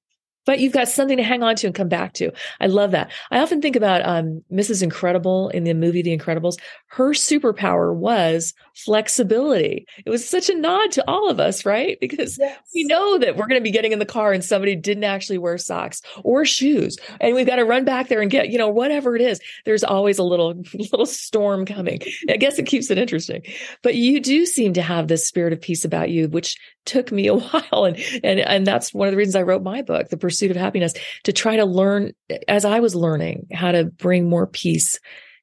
But 0.45 0.59
you've 0.59 0.73
got 0.73 0.87
something 0.87 1.17
to 1.17 1.23
hang 1.23 1.43
on 1.43 1.55
to 1.57 1.67
and 1.67 1.75
come 1.75 1.89
back 1.89 2.13
to. 2.13 2.31
I 2.59 2.67
love 2.67 2.91
that. 2.91 3.11
I 3.31 3.39
often 3.39 3.61
think 3.61 3.75
about 3.75 4.05
um, 4.05 4.43
Mrs. 4.51 4.81
Incredible 4.81 5.49
in 5.49 5.63
the 5.63 5.73
movie 5.73 6.01
The 6.01 6.15
Incredibles. 6.15 6.57
Her 6.87 7.11
superpower 7.11 7.93
was 7.93 8.53
flexibility. 8.75 9.85
It 10.05 10.09
was 10.09 10.27
such 10.27 10.49
a 10.49 10.55
nod 10.55 10.91
to 10.93 11.03
all 11.09 11.29
of 11.29 11.39
us, 11.39 11.65
right? 11.65 11.97
Because 12.05 12.37
yes. 12.37 12.59
we 12.73 12.83
know 12.83 13.17
that 13.17 13.35
we're 13.35 13.47
going 13.47 13.59
to 13.59 13.63
be 13.63 13.71
getting 13.71 13.91
in 13.91 13.97
the 13.97 14.05
car 14.05 14.31
and 14.31 14.43
somebody 14.43 14.75
didn't 14.75 15.05
actually 15.05 15.39
wear 15.39 15.57
socks 15.57 16.01
or 16.23 16.45
shoes, 16.45 16.97
and 17.19 17.33
we've 17.33 17.47
got 17.47 17.55
to 17.55 17.65
run 17.65 17.83
back 17.83 18.09
there 18.09 18.21
and 18.21 18.29
get, 18.29 18.49
you 18.49 18.59
know, 18.59 18.69
whatever 18.69 19.15
it 19.15 19.23
is. 19.23 19.39
There's 19.65 19.83
always 19.83 20.19
a 20.19 20.23
little 20.23 20.53
little 20.73 21.07
storm 21.07 21.65
coming. 21.65 22.01
I 22.29 22.37
guess 22.37 22.59
it 22.59 22.67
keeps 22.67 22.91
it 22.91 22.99
interesting. 22.99 23.41
But 23.81 23.95
you 23.95 24.19
do 24.19 24.45
seem 24.45 24.73
to 24.73 24.83
have 24.83 25.07
this 25.07 25.27
spirit 25.27 25.51
of 25.51 25.61
peace 25.61 25.83
about 25.83 26.11
you, 26.11 26.27
which 26.27 26.57
took 26.85 27.11
me 27.11 27.27
a 27.27 27.35
while, 27.35 27.85
and 27.85 27.97
and 28.23 28.39
and 28.39 28.67
that's 28.67 28.93
one 28.93 29.07
of 29.07 29.11
the 29.11 29.17
reasons 29.17 29.35
I 29.35 29.41
wrote 29.41 29.63
my 29.63 29.81
book, 29.81 30.09
The 30.09 30.17
Pursuit 30.17 30.34
of 30.41 30.57
Happiness, 30.57 30.93
to 31.23 31.33
try 31.33 31.55
to 31.55 31.65
learn 31.65 32.13
as 32.47 32.65
I 32.65 32.79
was 32.79 32.95
learning 32.95 33.47
how 33.51 33.71
to 33.71 33.85
bring 33.85 34.29
more 34.29 34.47
peace 34.47 34.99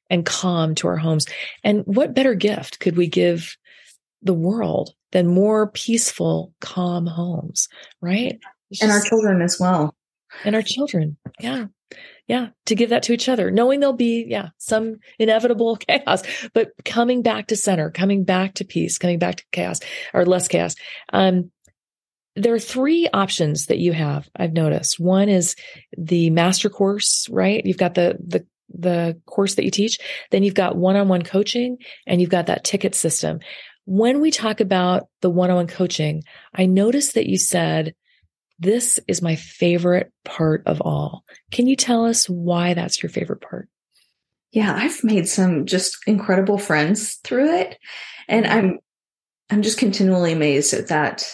and 0.09 0.25
calm 0.25 0.75
to 0.75 0.87
our 0.87 0.97
homes. 0.97 1.25
And 1.63 1.81
what 1.85 2.13
better 2.13 2.35
gift 2.35 2.79
could 2.79 2.97
we 2.97 3.07
give 3.07 3.57
the 4.21 4.33
world 4.33 4.91
than 5.11 5.27
more 5.27 5.67
peaceful, 5.67 6.53
calm 6.61 7.05
homes, 7.05 7.67
right? 8.01 8.39
and 8.81 8.91
our 8.91 9.01
children 9.01 9.41
as 9.41 9.59
well. 9.59 9.95
And 10.43 10.55
our 10.55 10.61
children. 10.61 11.17
Yeah. 11.39 11.67
Yeah. 12.27 12.49
To 12.67 12.75
give 12.75 12.89
that 12.89 13.03
to 13.03 13.13
each 13.13 13.29
other, 13.29 13.51
knowing 13.51 13.79
there'll 13.79 13.93
be, 13.93 14.25
yeah, 14.27 14.49
some 14.57 14.97
inevitable 15.19 15.75
chaos, 15.87 16.23
but 16.53 16.71
coming 16.85 17.21
back 17.21 17.47
to 17.47 17.55
center, 17.55 17.91
coming 17.91 18.23
back 18.23 18.55
to 18.55 18.65
peace, 18.65 18.97
coming 18.97 19.19
back 19.19 19.35
to 19.37 19.43
chaos 19.51 19.79
or 20.13 20.25
less 20.25 20.47
chaos. 20.47 20.75
Um, 21.11 21.51
there 22.35 22.53
are 22.53 22.59
three 22.59 23.07
options 23.13 23.67
that 23.67 23.77
you 23.77 23.93
have. 23.93 24.29
I've 24.35 24.53
noticed. 24.53 24.99
One 24.99 25.29
is 25.29 25.55
the 25.97 26.29
master 26.29 26.69
course, 26.69 27.27
right? 27.29 27.65
You've 27.65 27.77
got 27.77 27.93
the, 27.93 28.17
the, 28.25 28.45
the 28.73 29.21
course 29.25 29.55
that 29.55 29.65
you 29.65 29.71
teach. 29.71 29.99
Then 30.31 30.43
you've 30.43 30.53
got 30.53 30.75
one-on-one 30.75 31.21
coaching 31.21 31.77
and 32.07 32.19
you've 32.19 32.29
got 32.29 32.47
that 32.47 32.63
ticket 32.63 32.95
system. 32.95 33.39
When 33.85 34.21
we 34.21 34.31
talk 34.31 34.61
about 34.61 35.07
the 35.21 35.29
one-on-one 35.29 35.67
coaching, 35.67 36.23
I 36.55 36.65
noticed 36.65 37.15
that 37.15 37.27
you 37.27 37.37
said, 37.37 37.93
this 38.59 38.99
is 39.07 39.21
my 39.21 39.35
favorite 39.35 40.11
part 40.23 40.63
of 40.65 40.81
all. 40.81 41.23
Can 41.51 41.67
you 41.67 41.75
tell 41.75 42.05
us 42.05 42.29
why 42.29 42.73
that's 42.73 43.03
your 43.03 43.09
favorite 43.09 43.41
part? 43.41 43.67
Yeah, 44.51 44.73
I've 44.73 45.03
made 45.03 45.27
some 45.27 45.65
just 45.65 45.97
incredible 46.07 46.57
friends 46.57 47.15
through 47.23 47.55
it. 47.57 47.77
And 48.27 48.45
mm-hmm. 48.45 48.57
I'm 48.57 48.79
I'm 49.49 49.61
just 49.63 49.77
continually 49.77 50.31
amazed 50.31 50.73
at 50.73 50.87
that. 50.87 51.29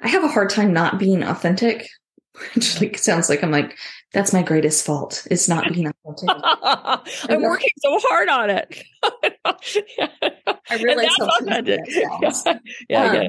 I 0.00 0.08
have 0.08 0.24
a 0.24 0.28
hard 0.28 0.50
time 0.50 0.72
not 0.72 0.98
being 0.98 1.22
authentic. 1.22 1.88
Which 2.54 2.80
like 2.80 2.96
sounds 2.96 3.28
like 3.28 3.42
I'm 3.42 3.50
like, 3.50 3.76
that's 4.12 4.32
my 4.32 4.42
greatest 4.42 4.86
fault. 4.86 5.26
It's 5.30 5.48
not 5.48 5.72
being 5.72 5.92
authentic. 6.06 6.28
I'm 7.28 7.42
working 7.42 7.70
so 7.78 7.98
hard 8.02 8.28
on 8.28 8.50
it. 8.50 8.82
yeah. 9.98 10.08
I 10.70 10.76
realize 10.76 11.10
how 11.18 11.28
authentic. 11.40 11.80
Yeah, 11.88 12.58
yeah, 12.88 13.04
um, 13.04 13.28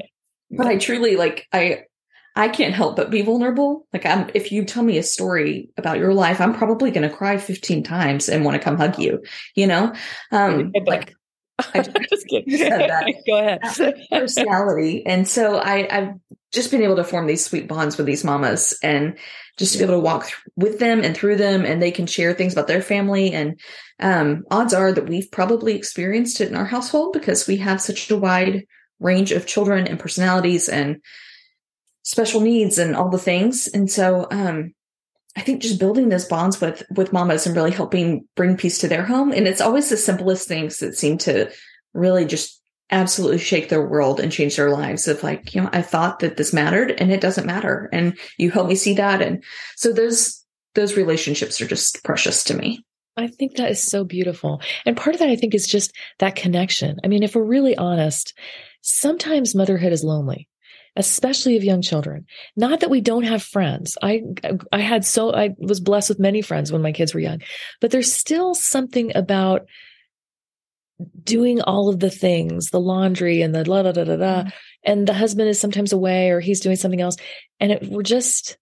But 0.50 0.66
I 0.66 0.78
truly 0.78 1.16
like 1.16 1.46
I 1.52 1.84
I 2.34 2.48
can't 2.48 2.74
help 2.74 2.96
but 2.96 3.10
be 3.10 3.22
vulnerable. 3.22 3.86
Like 3.92 4.06
I'm, 4.06 4.30
if 4.34 4.52
you 4.52 4.64
tell 4.64 4.82
me 4.82 4.96
a 4.98 5.02
story 5.02 5.70
about 5.76 5.98
your 5.98 6.14
life, 6.14 6.40
I'm 6.40 6.54
probably 6.54 6.90
going 6.90 7.08
to 7.08 7.14
cry 7.14 7.36
15 7.36 7.82
times 7.82 8.28
and 8.28 8.44
want 8.44 8.54
to 8.54 8.62
come 8.62 8.78
hug 8.78 8.98
you, 8.98 9.22
you 9.54 9.66
know? 9.66 9.92
Um, 10.30 10.72
like 10.86 11.14
I 11.74 11.82
just 11.82 12.26
that. 12.30 13.14
Go 13.26 13.38
ahead. 13.38 14.06
personality. 14.10 15.04
And 15.04 15.28
so 15.28 15.56
I, 15.56 15.86
I've 15.90 16.14
just 16.52 16.70
being 16.70 16.82
able 16.82 16.96
to 16.96 17.04
form 17.04 17.26
these 17.26 17.44
sweet 17.44 17.66
bonds 17.66 17.96
with 17.96 18.06
these 18.06 18.24
mamas 18.24 18.78
and 18.82 19.18
just 19.58 19.72
to 19.72 19.78
be 19.78 19.84
able 19.84 19.94
to 19.94 20.00
walk 20.00 20.24
th- 20.24 20.36
with 20.56 20.78
them 20.78 21.02
and 21.02 21.16
through 21.16 21.36
them 21.36 21.64
and 21.64 21.82
they 21.82 21.90
can 21.90 22.06
share 22.06 22.32
things 22.32 22.52
about 22.52 22.66
their 22.66 22.82
family. 22.82 23.32
And, 23.32 23.58
um, 24.00 24.44
odds 24.50 24.74
are 24.74 24.92
that 24.92 25.08
we've 25.08 25.30
probably 25.30 25.74
experienced 25.74 26.40
it 26.40 26.48
in 26.48 26.56
our 26.56 26.66
household 26.66 27.12
because 27.12 27.46
we 27.46 27.58
have 27.58 27.80
such 27.80 28.10
a 28.10 28.16
wide 28.16 28.66
range 29.00 29.32
of 29.32 29.46
children 29.46 29.86
and 29.86 29.98
personalities 29.98 30.68
and, 30.68 31.00
special 32.02 32.40
needs 32.40 32.78
and 32.78 32.96
all 32.96 33.08
the 33.08 33.18
things. 33.18 33.68
And 33.68 33.90
so, 33.90 34.26
um, 34.30 34.74
I 35.36 35.40
think 35.40 35.62
just 35.62 35.80
building 35.80 36.10
those 36.10 36.26
bonds 36.26 36.60
with, 36.60 36.82
with 36.94 37.12
mamas 37.12 37.46
and 37.46 37.56
really 37.56 37.70
helping 37.70 38.28
bring 38.36 38.56
peace 38.56 38.78
to 38.78 38.88
their 38.88 39.04
home. 39.04 39.32
And 39.32 39.48
it's 39.48 39.62
always 39.62 39.88
the 39.88 39.96
simplest 39.96 40.46
things 40.46 40.78
that 40.78 40.96
seem 40.96 41.16
to 41.18 41.50
really 41.94 42.26
just 42.26 42.60
absolutely 42.92 43.38
shake 43.38 43.68
their 43.68 43.86
world 43.86 44.20
and 44.20 44.30
change 44.30 44.56
their 44.56 44.70
lives 44.70 45.08
of 45.08 45.22
like, 45.22 45.54
you 45.54 45.60
know, 45.60 45.70
I 45.72 45.82
thought 45.82 46.20
that 46.20 46.36
this 46.36 46.52
mattered 46.52 46.92
and 46.92 47.10
it 47.10 47.20
doesn't 47.20 47.46
matter. 47.46 47.88
And 47.92 48.16
you 48.38 48.50
help 48.50 48.68
me 48.68 48.74
see 48.74 48.94
that. 48.94 49.22
And 49.22 49.42
so 49.76 49.92
those, 49.92 50.44
those 50.74 50.96
relationships 50.96 51.60
are 51.60 51.66
just 51.66 52.04
precious 52.04 52.44
to 52.44 52.54
me. 52.54 52.84
I 53.16 53.26
think 53.26 53.56
that 53.56 53.70
is 53.70 53.82
so 53.82 54.04
beautiful. 54.04 54.62
And 54.86 54.96
part 54.96 55.14
of 55.14 55.20
that, 55.20 55.28
I 55.28 55.36
think, 55.36 55.54
is 55.54 55.66
just 55.66 55.92
that 56.18 56.36
connection. 56.36 56.98
I 57.04 57.08
mean, 57.08 57.22
if 57.22 57.34
we're 57.34 57.42
really 57.42 57.76
honest, 57.76 58.32
sometimes 58.82 59.54
motherhood 59.54 59.92
is 59.92 60.04
lonely 60.04 60.48
especially 60.96 61.56
of 61.56 61.64
young 61.64 61.80
children. 61.80 62.26
Not 62.56 62.80
that 62.80 62.90
we 62.90 63.00
don't 63.00 63.22
have 63.22 63.42
friends. 63.42 63.96
I, 64.02 64.22
I 64.72 64.80
had 64.80 65.04
so, 65.04 65.34
I 65.34 65.54
was 65.58 65.80
blessed 65.80 66.10
with 66.10 66.18
many 66.18 66.42
friends 66.42 66.70
when 66.70 66.82
my 66.82 66.92
kids 66.92 67.14
were 67.14 67.20
young, 67.20 67.40
but 67.80 67.90
there's 67.90 68.12
still 68.12 68.54
something 68.54 69.10
about 69.14 69.62
doing 71.24 71.60
all 71.60 71.88
of 71.88 72.00
the 72.00 72.10
things, 72.10 72.70
the 72.70 72.80
laundry 72.80 73.42
and 73.42 73.54
the 73.54 73.68
la 73.68 73.82
da 73.82 73.92
da 73.92 74.04
da 74.04 74.16
da. 74.16 74.50
And 74.84 75.06
the 75.06 75.14
husband 75.14 75.48
is 75.48 75.60
sometimes 75.60 75.92
away 75.92 76.30
or 76.30 76.40
he's 76.40 76.60
doing 76.60 76.76
something 76.76 77.00
else. 77.00 77.16
And 77.60 77.72
it, 77.72 77.88
we're 77.88 78.02
just, 78.02 78.56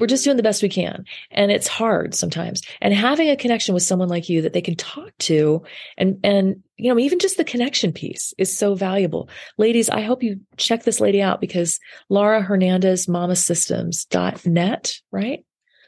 we're 0.00 0.08
just 0.08 0.24
doing 0.24 0.36
the 0.36 0.42
best 0.42 0.62
we 0.62 0.68
can. 0.68 1.04
And 1.30 1.52
it's 1.52 1.68
hard 1.68 2.14
sometimes. 2.14 2.62
And 2.80 2.92
having 2.92 3.30
a 3.30 3.36
connection 3.36 3.74
with 3.74 3.84
someone 3.84 4.08
like 4.08 4.28
you 4.28 4.42
that 4.42 4.52
they 4.52 4.60
can 4.60 4.74
talk 4.74 5.12
to 5.20 5.62
and, 5.96 6.18
and, 6.24 6.62
you 6.76 6.92
know, 6.92 6.98
even 6.98 7.20
just 7.20 7.36
the 7.36 7.44
connection 7.44 7.92
piece 7.92 8.34
is 8.36 8.56
so 8.56 8.74
valuable. 8.74 9.28
Ladies, 9.56 9.88
I 9.88 10.00
hope 10.00 10.24
you 10.24 10.40
check 10.56 10.82
this 10.82 11.00
lady 11.00 11.22
out 11.22 11.40
because 11.40 11.78
Laura 12.08 12.42
Hernandez, 12.42 13.06
mamasystems.net, 13.06 14.98
right? 15.12 15.44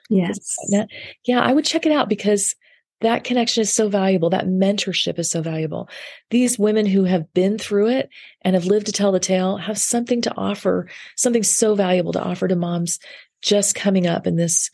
Yes. 0.08 0.54
Net. 0.68 0.88
Yeah, 1.24 1.40
I 1.40 1.52
would 1.52 1.64
check 1.64 1.86
it 1.86 1.92
out 1.92 2.08
because 2.08 2.54
that 3.00 3.24
connection 3.24 3.60
is 3.60 3.72
so 3.72 3.88
valuable. 3.88 4.30
That 4.30 4.46
mentorship 4.46 5.18
is 5.18 5.30
so 5.30 5.42
valuable. 5.42 5.88
These 6.30 6.58
women 6.58 6.86
who 6.86 7.04
have 7.04 7.32
been 7.34 7.58
through 7.58 7.88
it 7.88 8.08
and 8.42 8.54
have 8.54 8.64
lived 8.64 8.86
to 8.86 8.92
tell 8.92 9.12
the 9.12 9.20
tale 9.20 9.58
have 9.58 9.78
something 9.78 10.22
to 10.22 10.34
offer, 10.36 10.88
something 11.16 11.42
so 11.42 11.74
valuable 11.74 12.12
to 12.12 12.22
offer 12.22 12.48
to 12.48 12.56
moms 12.56 12.98
just 13.42 13.74
coming 13.74 14.06
up 14.06 14.26
in 14.26 14.36
this 14.36 14.70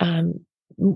um, 0.00 0.40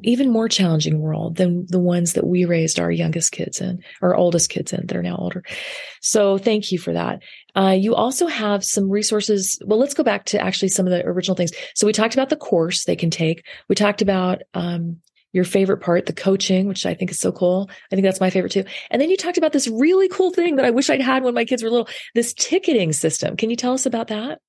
even 0.02 0.30
more 0.30 0.48
challenging 0.48 1.00
world 1.00 1.36
than 1.36 1.64
the 1.68 1.78
ones 1.78 2.12
that 2.12 2.26
we 2.26 2.44
raised 2.44 2.78
our 2.78 2.90
youngest 2.90 3.32
kids 3.32 3.60
in, 3.60 3.82
our 4.02 4.14
oldest 4.14 4.50
kids 4.50 4.72
in 4.72 4.86
that 4.86 4.96
are 4.96 5.02
now 5.02 5.16
older. 5.16 5.42
So 6.02 6.36
thank 6.36 6.70
you 6.70 6.78
for 6.78 6.92
that. 6.92 7.22
Uh, 7.56 7.76
you 7.78 7.94
also 7.94 8.26
have 8.26 8.62
some 8.62 8.90
resources. 8.90 9.58
Well, 9.64 9.78
let's 9.78 9.94
go 9.94 10.02
back 10.02 10.26
to 10.26 10.40
actually 10.40 10.68
some 10.68 10.86
of 10.86 10.92
the 10.92 11.04
original 11.06 11.34
things. 11.34 11.52
So 11.74 11.86
we 11.86 11.94
talked 11.94 12.14
about 12.14 12.28
the 12.28 12.36
course 12.36 12.84
they 12.84 12.96
can 12.96 13.10
take. 13.10 13.46
We 13.68 13.74
talked 13.74 14.02
about, 14.02 14.42
um, 14.52 15.00
your 15.32 15.44
favorite 15.44 15.78
part, 15.78 16.06
the 16.06 16.12
coaching, 16.12 16.66
which 16.66 16.86
I 16.86 16.94
think 16.94 17.10
is 17.10 17.20
so 17.20 17.32
cool. 17.32 17.70
I 17.90 17.94
think 17.94 18.04
that's 18.04 18.20
my 18.20 18.30
favorite 18.30 18.52
too. 18.52 18.64
And 18.90 19.00
then 19.00 19.10
you 19.10 19.16
talked 19.16 19.38
about 19.38 19.52
this 19.52 19.68
really 19.68 20.08
cool 20.08 20.30
thing 20.30 20.56
that 20.56 20.64
I 20.64 20.70
wish 20.70 20.90
I'd 20.90 21.00
had 21.00 21.22
when 21.22 21.34
my 21.34 21.44
kids 21.44 21.62
were 21.62 21.70
little, 21.70 21.88
this 22.14 22.34
ticketing 22.34 22.92
system. 22.92 23.36
Can 23.36 23.50
you 23.50 23.56
tell 23.56 23.72
us 23.72 23.86
about 23.86 24.08
that? 24.08 24.40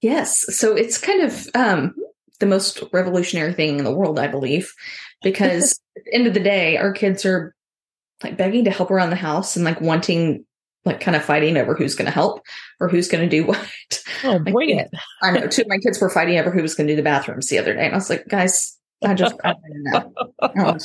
Yes. 0.00 0.44
So 0.56 0.76
it's 0.76 0.98
kind 0.98 1.22
of 1.22 1.46
um, 1.54 1.94
the 2.40 2.46
most 2.46 2.82
revolutionary 2.92 3.52
thing 3.52 3.78
in 3.78 3.84
the 3.84 3.94
world, 3.94 4.18
I 4.18 4.26
believe, 4.26 4.72
because 5.22 5.80
at 5.96 6.04
the 6.04 6.14
end 6.14 6.26
of 6.26 6.34
the 6.34 6.40
day, 6.40 6.76
our 6.76 6.92
kids 6.92 7.24
are 7.24 7.54
like 8.22 8.36
begging 8.36 8.64
to 8.64 8.70
help 8.70 8.90
around 8.90 9.10
the 9.10 9.16
house 9.16 9.56
and 9.56 9.64
like 9.64 9.80
wanting, 9.80 10.44
like 10.84 11.00
kind 11.00 11.16
of 11.16 11.24
fighting 11.24 11.56
over 11.56 11.74
who's 11.74 11.94
going 11.94 12.06
to 12.06 12.12
help 12.12 12.42
or 12.80 12.88
who's 12.88 13.08
going 13.08 13.28
to 13.28 13.36
do 13.36 13.44
what. 13.46 13.68
Oh, 14.24 14.38
bring 14.38 14.78
it. 14.78 14.90
I 15.22 15.32
know. 15.32 15.46
Two 15.48 15.62
of 15.62 15.68
my 15.68 15.78
kids 15.78 16.00
were 16.00 16.10
fighting 16.10 16.38
over 16.38 16.50
who 16.50 16.62
was 16.62 16.74
going 16.74 16.86
to 16.86 16.92
do 16.92 16.96
the 16.96 17.02
bathrooms 17.02 17.48
the 17.48 17.58
other 17.58 17.74
day. 17.74 17.84
And 17.84 17.94
I 17.94 17.96
was 17.96 18.10
like, 18.10 18.26
guys, 18.28 18.76
I 19.04 19.14
just, 19.14 19.34
I 19.44 19.54
don't 19.54 20.14
know. 20.54 20.78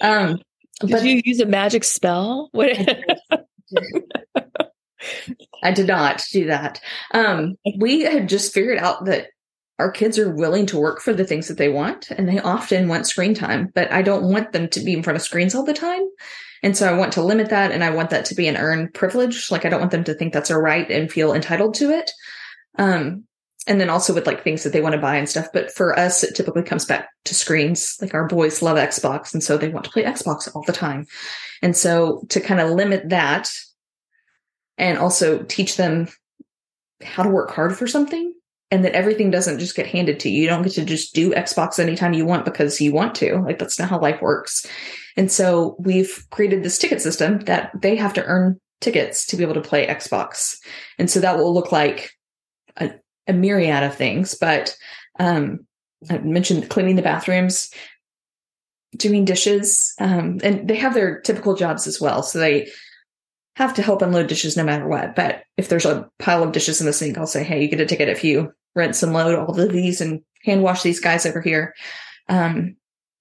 Um, 0.00 0.40
Did 0.80 0.90
but, 0.90 1.04
you 1.04 1.20
use 1.24 1.40
a 1.40 1.46
magic 1.46 1.84
spell? 1.84 2.50
I 5.62 5.72
did 5.72 5.86
not 5.86 6.24
do 6.32 6.46
that. 6.46 6.80
Um, 7.12 7.56
we 7.78 8.00
had 8.00 8.28
just 8.28 8.52
figured 8.52 8.78
out 8.78 9.04
that 9.04 9.28
our 9.78 9.90
kids 9.90 10.18
are 10.18 10.34
willing 10.34 10.66
to 10.66 10.78
work 10.78 11.00
for 11.00 11.12
the 11.12 11.24
things 11.24 11.48
that 11.48 11.56
they 11.56 11.68
want, 11.68 12.10
and 12.10 12.28
they 12.28 12.38
often 12.38 12.88
want 12.88 13.06
screen 13.06 13.34
time, 13.34 13.70
but 13.74 13.90
I 13.90 14.02
don't 14.02 14.30
want 14.30 14.52
them 14.52 14.68
to 14.68 14.80
be 14.80 14.92
in 14.92 15.02
front 15.02 15.16
of 15.16 15.22
screens 15.22 15.54
all 15.54 15.64
the 15.64 15.72
time. 15.72 16.02
And 16.62 16.76
so 16.76 16.86
I 16.86 16.96
want 16.96 17.14
to 17.14 17.22
limit 17.22 17.48
that, 17.48 17.72
and 17.72 17.82
I 17.82 17.90
want 17.90 18.10
that 18.10 18.26
to 18.26 18.34
be 18.34 18.46
an 18.46 18.58
earned 18.58 18.92
privilege. 18.92 19.50
Like 19.50 19.64
I 19.64 19.70
don't 19.70 19.80
want 19.80 19.92
them 19.92 20.04
to 20.04 20.14
think 20.14 20.34
that's 20.34 20.50
a 20.50 20.58
right 20.58 20.90
and 20.90 21.10
feel 21.10 21.32
entitled 21.32 21.74
to 21.76 21.90
it. 21.90 22.10
Um, 22.78 23.24
and 23.66 23.80
then 23.80 23.90
also 23.90 24.14
with 24.14 24.26
like 24.26 24.42
things 24.42 24.62
that 24.64 24.72
they 24.72 24.80
want 24.80 24.94
to 24.94 25.00
buy 25.00 25.16
and 25.16 25.28
stuff. 25.28 25.48
But 25.52 25.70
for 25.70 25.98
us, 25.98 26.24
it 26.24 26.34
typically 26.34 26.62
comes 26.62 26.84
back 26.84 27.08
to 27.26 27.34
screens. 27.34 27.98
Like 28.00 28.14
our 28.14 28.26
boys 28.26 28.62
love 28.62 28.76
Xbox, 28.76 29.32
and 29.32 29.42
so 29.42 29.56
they 29.56 29.68
want 29.68 29.84
to 29.84 29.90
play 29.90 30.04
Xbox 30.04 30.54
all 30.54 30.62
the 30.62 30.72
time. 30.72 31.06
And 31.62 31.76
so 31.76 32.24
to 32.30 32.40
kind 32.40 32.60
of 32.60 32.70
limit 32.70 33.10
that 33.10 33.50
and 34.78 34.98
also 34.98 35.42
teach 35.42 35.76
them 35.76 36.08
how 37.02 37.22
to 37.22 37.28
work 37.28 37.50
hard 37.50 37.76
for 37.76 37.86
something 37.86 38.34
and 38.70 38.84
that 38.84 38.94
everything 38.94 39.30
doesn't 39.30 39.58
just 39.58 39.76
get 39.76 39.86
handed 39.86 40.20
to 40.20 40.30
you. 40.30 40.42
You 40.42 40.48
don't 40.48 40.62
get 40.62 40.72
to 40.72 40.84
just 40.84 41.14
do 41.14 41.32
Xbox 41.32 41.78
anytime 41.78 42.12
you 42.12 42.24
want 42.24 42.44
because 42.44 42.80
you 42.80 42.92
want 42.92 43.14
to. 43.16 43.36
Like 43.40 43.58
that's 43.58 43.78
not 43.78 43.90
how 43.90 44.00
life 44.00 44.22
works. 44.22 44.66
And 45.16 45.30
so 45.30 45.76
we've 45.78 46.24
created 46.30 46.62
this 46.62 46.78
ticket 46.78 47.02
system 47.02 47.40
that 47.40 47.72
they 47.80 47.96
have 47.96 48.14
to 48.14 48.24
earn 48.24 48.60
tickets 48.80 49.26
to 49.26 49.36
be 49.36 49.42
able 49.42 49.54
to 49.54 49.60
play 49.60 49.86
Xbox. 49.86 50.56
And 50.98 51.10
so 51.10 51.20
that 51.20 51.36
will 51.36 51.52
look 51.52 51.72
like 51.72 52.12
a, 52.76 52.92
a 53.26 53.32
myriad 53.32 53.82
of 53.82 53.94
things. 53.94 54.34
But 54.34 54.76
um, 55.18 55.66
I 56.08 56.18
mentioned 56.18 56.70
cleaning 56.70 56.96
the 56.96 57.02
bathrooms, 57.02 57.72
doing 58.96 59.24
dishes, 59.24 59.94
um, 60.00 60.38
and 60.42 60.68
they 60.68 60.76
have 60.76 60.94
their 60.94 61.20
typical 61.20 61.54
jobs 61.54 61.86
as 61.86 62.00
well. 62.00 62.22
So 62.22 62.38
they 62.38 62.70
have 63.56 63.74
to 63.74 63.82
help 63.82 64.02
unload 64.02 64.26
dishes 64.26 64.56
no 64.56 64.64
matter 64.64 64.88
what. 64.88 65.14
But 65.14 65.42
if 65.56 65.68
there's 65.68 65.84
a 65.84 66.08
pile 66.18 66.42
of 66.42 66.52
dishes 66.52 66.80
in 66.80 66.86
the 66.86 66.92
sink, 66.92 67.18
I'll 67.18 67.26
say, 67.26 67.44
hey, 67.44 67.62
you 67.62 67.68
get 67.68 67.80
a 67.80 67.86
ticket 67.86 68.08
if 68.08 68.24
you 68.24 68.52
rinse 68.74 69.02
and 69.02 69.12
load 69.12 69.38
all 69.38 69.58
of 69.60 69.72
these 69.72 70.00
and 70.00 70.22
hand 70.44 70.62
wash 70.62 70.82
these 70.82 71.00
guys 71.00 71.26
over 71.26 71.40
here. 71.40 71.74
Um, 72.28 72.76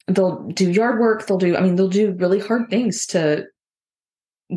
they'll 0.08 0.48
do 0.48 0.72
yard 0.72 1.00
work. 1.00 1.25
They'll 1.25 1.38
do, 1.38 1.58
I 1.58 1.62
mean, 1.62 1.75
they'll 1.75 1.89
do 1.89 2.15
really 2.18 2.39
hard 2.39 2.70
things 2.70 3.06
to 3.08 3.46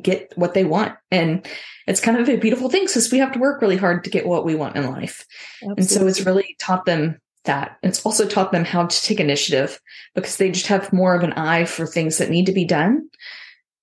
get 0.00 0.32
what 0.37 0.54
they 0.54 0.64
want. 0.64 0.94
And 1.11 1.46
it's 1.87 2.00
kind 2.00 2.18
of 2.18 2.28
a 2.28 2.37
beautiful 2.37 2.70
thing 2.70 2.84
because 2.84 3.11
we 3.11 3.18
have 3.18 3.32
to 3.32 3.38
work 3.38 3.61
really 3.61 3.76
hard 3.76 4.04
to 4.04 4.11
get 4.11 4.26
what 4.26 4.44
we 4.44 4.54
want 4.54 4.76
in 4.76 4.90
life. 4.90 5.26
Absolutely. 5.62 5.80
And 5.82 5.90
so 5.90 6.06
it's 6.06 6.26
really 6.26 6.56
taught 6.58 6.84
them 6.84 7.18
that. 7.44 7.76
It's 7.82 8.04
also 8.04 8.26
taught 8.26 8.52
them 8.52 8.64
how 8.64 8.87
to 8.87 9.02
take 9.02 9.20
initiative 9.20 9.80
because 10.14 10.37
they 10.37 10.50
just 10.50 10.68
have 10.68 10.92
more 10.92 11.14
of 11.14 11.22
an 11.22 11.32
eye 11.34 11.64
for 11.64 11.87
things 11.87 12.18
that 12.18 12.30
need 12.30 12.46
to 12.46 12.52
be 12.52 12.64
done 12.64 13.08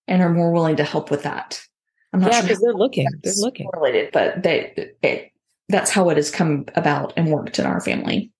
and 0.07 0.21
are 0.21 0.33
more 0.33 0.51
willing 0.51 0.77
to 0.77 0.83
help 0.83 1.11
with 1.11 1.23
that. 1.23 1.61
I'm 2.11 2.21
not 2.21 2.31
yeah, 2.31 2.39
sure 2.39 2.47
because 2.47 2.61
they're 2.61 2.73
looking. 2.73 3.07
They're 3.23 3.33
looking. 3.37 3.69
Related, 3.73 4.09
but 4.11 4.41
they 4.41 4.93
it, 5.03 5.31
that's 5.67 5.91
how 5.91 6.09
it 6.09 6.17
has 6.17 6.31
come 6.31 6.65
about 6.75 7.13
and 7.15 7.27
worked 7.27 7.59
in 7.59 7.65
our 7.65 7.79
family. 7.79 8.31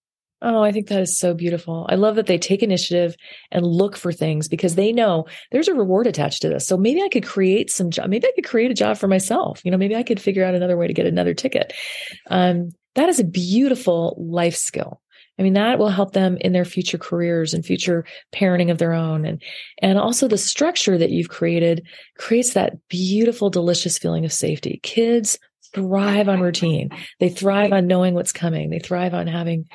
Oh, 0.42 0.64
I 0.64 0.72
think 0.72 0.88
that 0.88 1.02
is 1.02 1.20
so 1.20 1.34
beautiful. 1.34 1.86
I 1.90 1.96
love 1.96 2.16
that 2.16 2.28
they 2.28 2.38
take 2.38 2.64
initiative 2.64 3.16
and 3.52 3.66
look 3.66 3.98
for 3.98 4.14
things 4.14 4.48
because 4.48 4.76
they 4.76 4.94
know 4.94 5.26
there's 5.52 5.68
a 5.68 5.74
reward 5.74 6.08
attached 6.08 6.42
to 6.44 6.50
this. 6.50 6.66
So 6.66 6.78
maybe 6.78 7.02
I 7.02 7.10
could 7.10 7.26
create 7.26 7.70
some 7.70 7.92
job. 7.92 8.10
Maybe 8.10 8.26
I 8.26 8.32
could 8.34 8.48
create 8.48 8.72
a 8.72 8.76
job 8.76 8.98
for 8.98 9.08
myself. 9.08 9.60
You 9.66 9.72
know, 9.72 9.78
maybe 9.78 9.98
I 9.98 10.04
could 10.04 10.22
figure 10.22 10.46
out 10.46 10.56
another 10.56 10.78
way 10.78 10.88
to 10.88 10.94
get 10.94 11.06
another 11.06 11.34
ticket. 11.34 11.74
Um, 12.30 12.70
that 12.96 13.10
is 13.10 13.20
a 13.20 13.26
beautiful 13.26 14.16
life 14.18 14.56
skill. 14.56 15.02
I 15.38 15.42
mean, 15.42 15.54
that 15.54 15.80
will 15.80 15.90
help 15.90 16.12
them 16.14 16.38
in 16.42 16.52
their 16.52 16.66
future 16.66 16.98
careers 16.98 17.54
and 17.54 17.66
future 17.66 18.06
parenting 18.34 18.72
of 18.72 18.78
their 18.78 18.94
own. 18.94 19.26
And, 19.26 19.42
and 19.82 19.98
also 19.98 20.28
the 20.28 20.38
structure 20.38 20.98
that 20.98 21.12
you've 21.12 21.30
created 21.30 21.86
creates 22.18 22.54
that 22.54 22.74
beautiful, 22.90 23.50
delicious 23.50 23.98
feeling 23.98 24.26
of 24.26 24.34
safety. 24.34 24.80
Kids 24.84 25.40
thrive 25.74 26.28
on 26.28 26.42
routine. 26.42 26.90
They 27.20 27.30
thrive 27.30 27.72
on 27.72 27.88
knowing 27.88 28.16
what's 28.16 28.34
coming. 28.34 28.70
They 28.70 28.80
thrive 28.80 29.14
on 29.14 29.28
having 29.28 29.66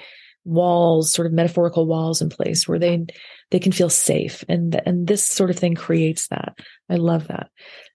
walls, 0.44 1.12
sort 1.12 1.26
of 1.26 1.32
metaphorical 1.32 1.86
walls 1.86 2.20
in 2.20 2.28
place 2.28 2.68
where 2.68 2.78
they 2.78 3.06
they 3.50 3.58
can 3.58 3.72
feel 3.72 3.90
safe, 3.90 4.44
and 4.48 4.80
and 4.86 5.06
this 5.06 5.24
sort 5.24 5.50
of 5.50 5.58
thing 5.58 5.74
creates 5.74 6.28
that. 6.28 6.54
I 6.88 6.96
love 6.96 7.28
that. 7.28 7.50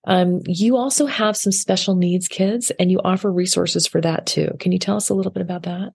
Um, 0.05 0.41
you 0.45 0.77
also 0.77 1.05
have 1.05 1.37
some 1.37 1.51
special 1.51 1.95
needs 1.95 2.27
kids, 2.27 2.71
and 2.79 2.91
you 2.91 2.99
offer 3.03 3.31
resources 3.31 3.87
for 3.87 4.01
that 4.01 4.25
too. 4.25 4.51
Can 4.59 4.71
you 4.71 4.79
tell 4.79 4.97
us 4.97 5.09
a 5.09 5.13
little 5.13 5.31
bit 5.31 5.41
about 5.41 5.63
that? 5.63 5.91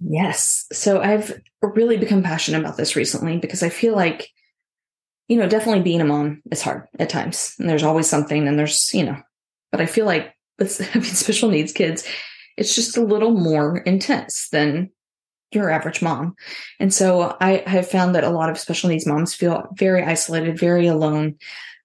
Yes. 0.00 0.66
So 0.72 1.00
I've 1.00 1.40
really 1.62 1.96
become 1.96 2.22
passionate 2.22 2.60
about 2.60 2.76
this 2.76 2.96
recently 2.96 3.38
because 3.38 3.62
I 3.62 3.68
feel 3.68 3.94
like, 3.94 4.28
you 5.28 5.36
know, 5.36 5.48
definitely 5.48 5.82
being 5.82 6.00
a 6.00 6.04
mom 6.04 6.42
is 6.50 6.62
hard 6.62 6.88
at 6.98 7.08
times, 7.08 7.54
and 7.58 7.68
there's 7.68 7.84
always 7.84 8.08
something, 8.08 8.48
and 8.48 8.58
there's 8.58 8.92
you 8.94 9.04
know, 9.04 9.16
but 9.70 9.80
I 9.80 9.86
feel 9.86 10.06
like 10.06 10.34
with 10.58 10.70
special 11.16 11.48
needs 11.48 11.72
kids, 11.72 12.04
it's 12.56 12.74
just 12.74 12.96
a 12.96 13.04
little 13.04 13.32
more 13.32 13.78
intense 13.78 14.48
than 14.50 14.90
your 15.54 15.70
average 15.70 16.02
mom. 16.02 16.34
And 16.80 16.92
so 16.92 17.36
I 17.40 17.62
have 17.66 17.88
found 17.88 18.14
that 18.14 18.24
a 18.24 18.30
lot 18.30 18.50
of 18.50 18.58
special 18.58 18.90
needs 18.90 19.06
moms 19.06 19.34
feel 19.34 19.68
very 19.74 20.02
isolated, 20.02 20.58
very 20.58 20.86
alone. 20.86 21.36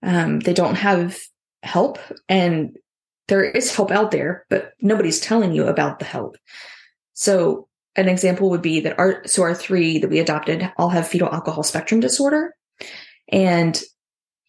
Um, 0.04 0.40
they 0.40 0.54
don't 0.54 0.76
have 0.76 1.18
help 1.64 2.00
and 2.30 2.78
there 3.28 3.44
is 3.44 3.76
help 3.76 3.92
out 3.92 4.12
there, 4.12 4.46
but 4.50 4.74
nobody's 4.82 5.20
telling 5.20 5.54
you 5.54 5.68
about 5.68 6.00
the 6.00 6.06
help. 6.06 6.38
So 7.14 7.68
an 7.96 8.08
example 8.08 8.50
would 8.52 8.62
be 8.62 8.80
that 8.82 8.98
our, 9.00 9.24
so 9.26 9.42
our 9.42 9.56
three 9.56 9.98
that 10.00 10.10
we 10.10 10.20
adopted 10.20 10.72
all 10.78 10.90
have 10.90 11.08
fetal 11.08 11.34
alcohol 11.34 11.64
spectrum 11.64 12.00
disorder. 12.00 12.56
And 13.30 13.82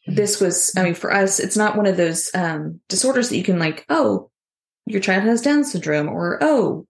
this 0.06 0.40
was, 0.40 0.72
I 0.76 0.84
mean, 0.84 0.94
for 0.94 1.12
us, 1.12 1.40
it's 1.40 1.56
not 1.56 1.76
one 1.76 1.86
of 1.86 1.96
those 1.96 2.30
um, 2.34 2.80
disorders 2.88 3.30
that 3.30 3.36
you 3.36 3.44
can 3.44 3.58
like, 3.58 3.84
oh, 3.88 4.30
your 4.86 5.00
child 5.00 5.24
has 5.24 5.42
Down 5.42 5.64
syndrome 5.64 6.08
or, 6.08 6.38
oh, 6.40 6.86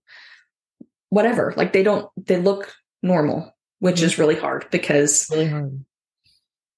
whatever. 1.11 1.55
Like 1.57 1.73
they 1.73 1.83
don't, 1.83 2.11
they 2.17 2.39
look 2.39 2.75
normal, 3.03 3.53
which 3.79 3.97
mm-hmm. 3.97 4.07
is 4.07 4.19
really 4.19 4.37
hard 4.37 4.67
because 4.71 5.29
really 5.31 5.47
hard. 5.47 5.85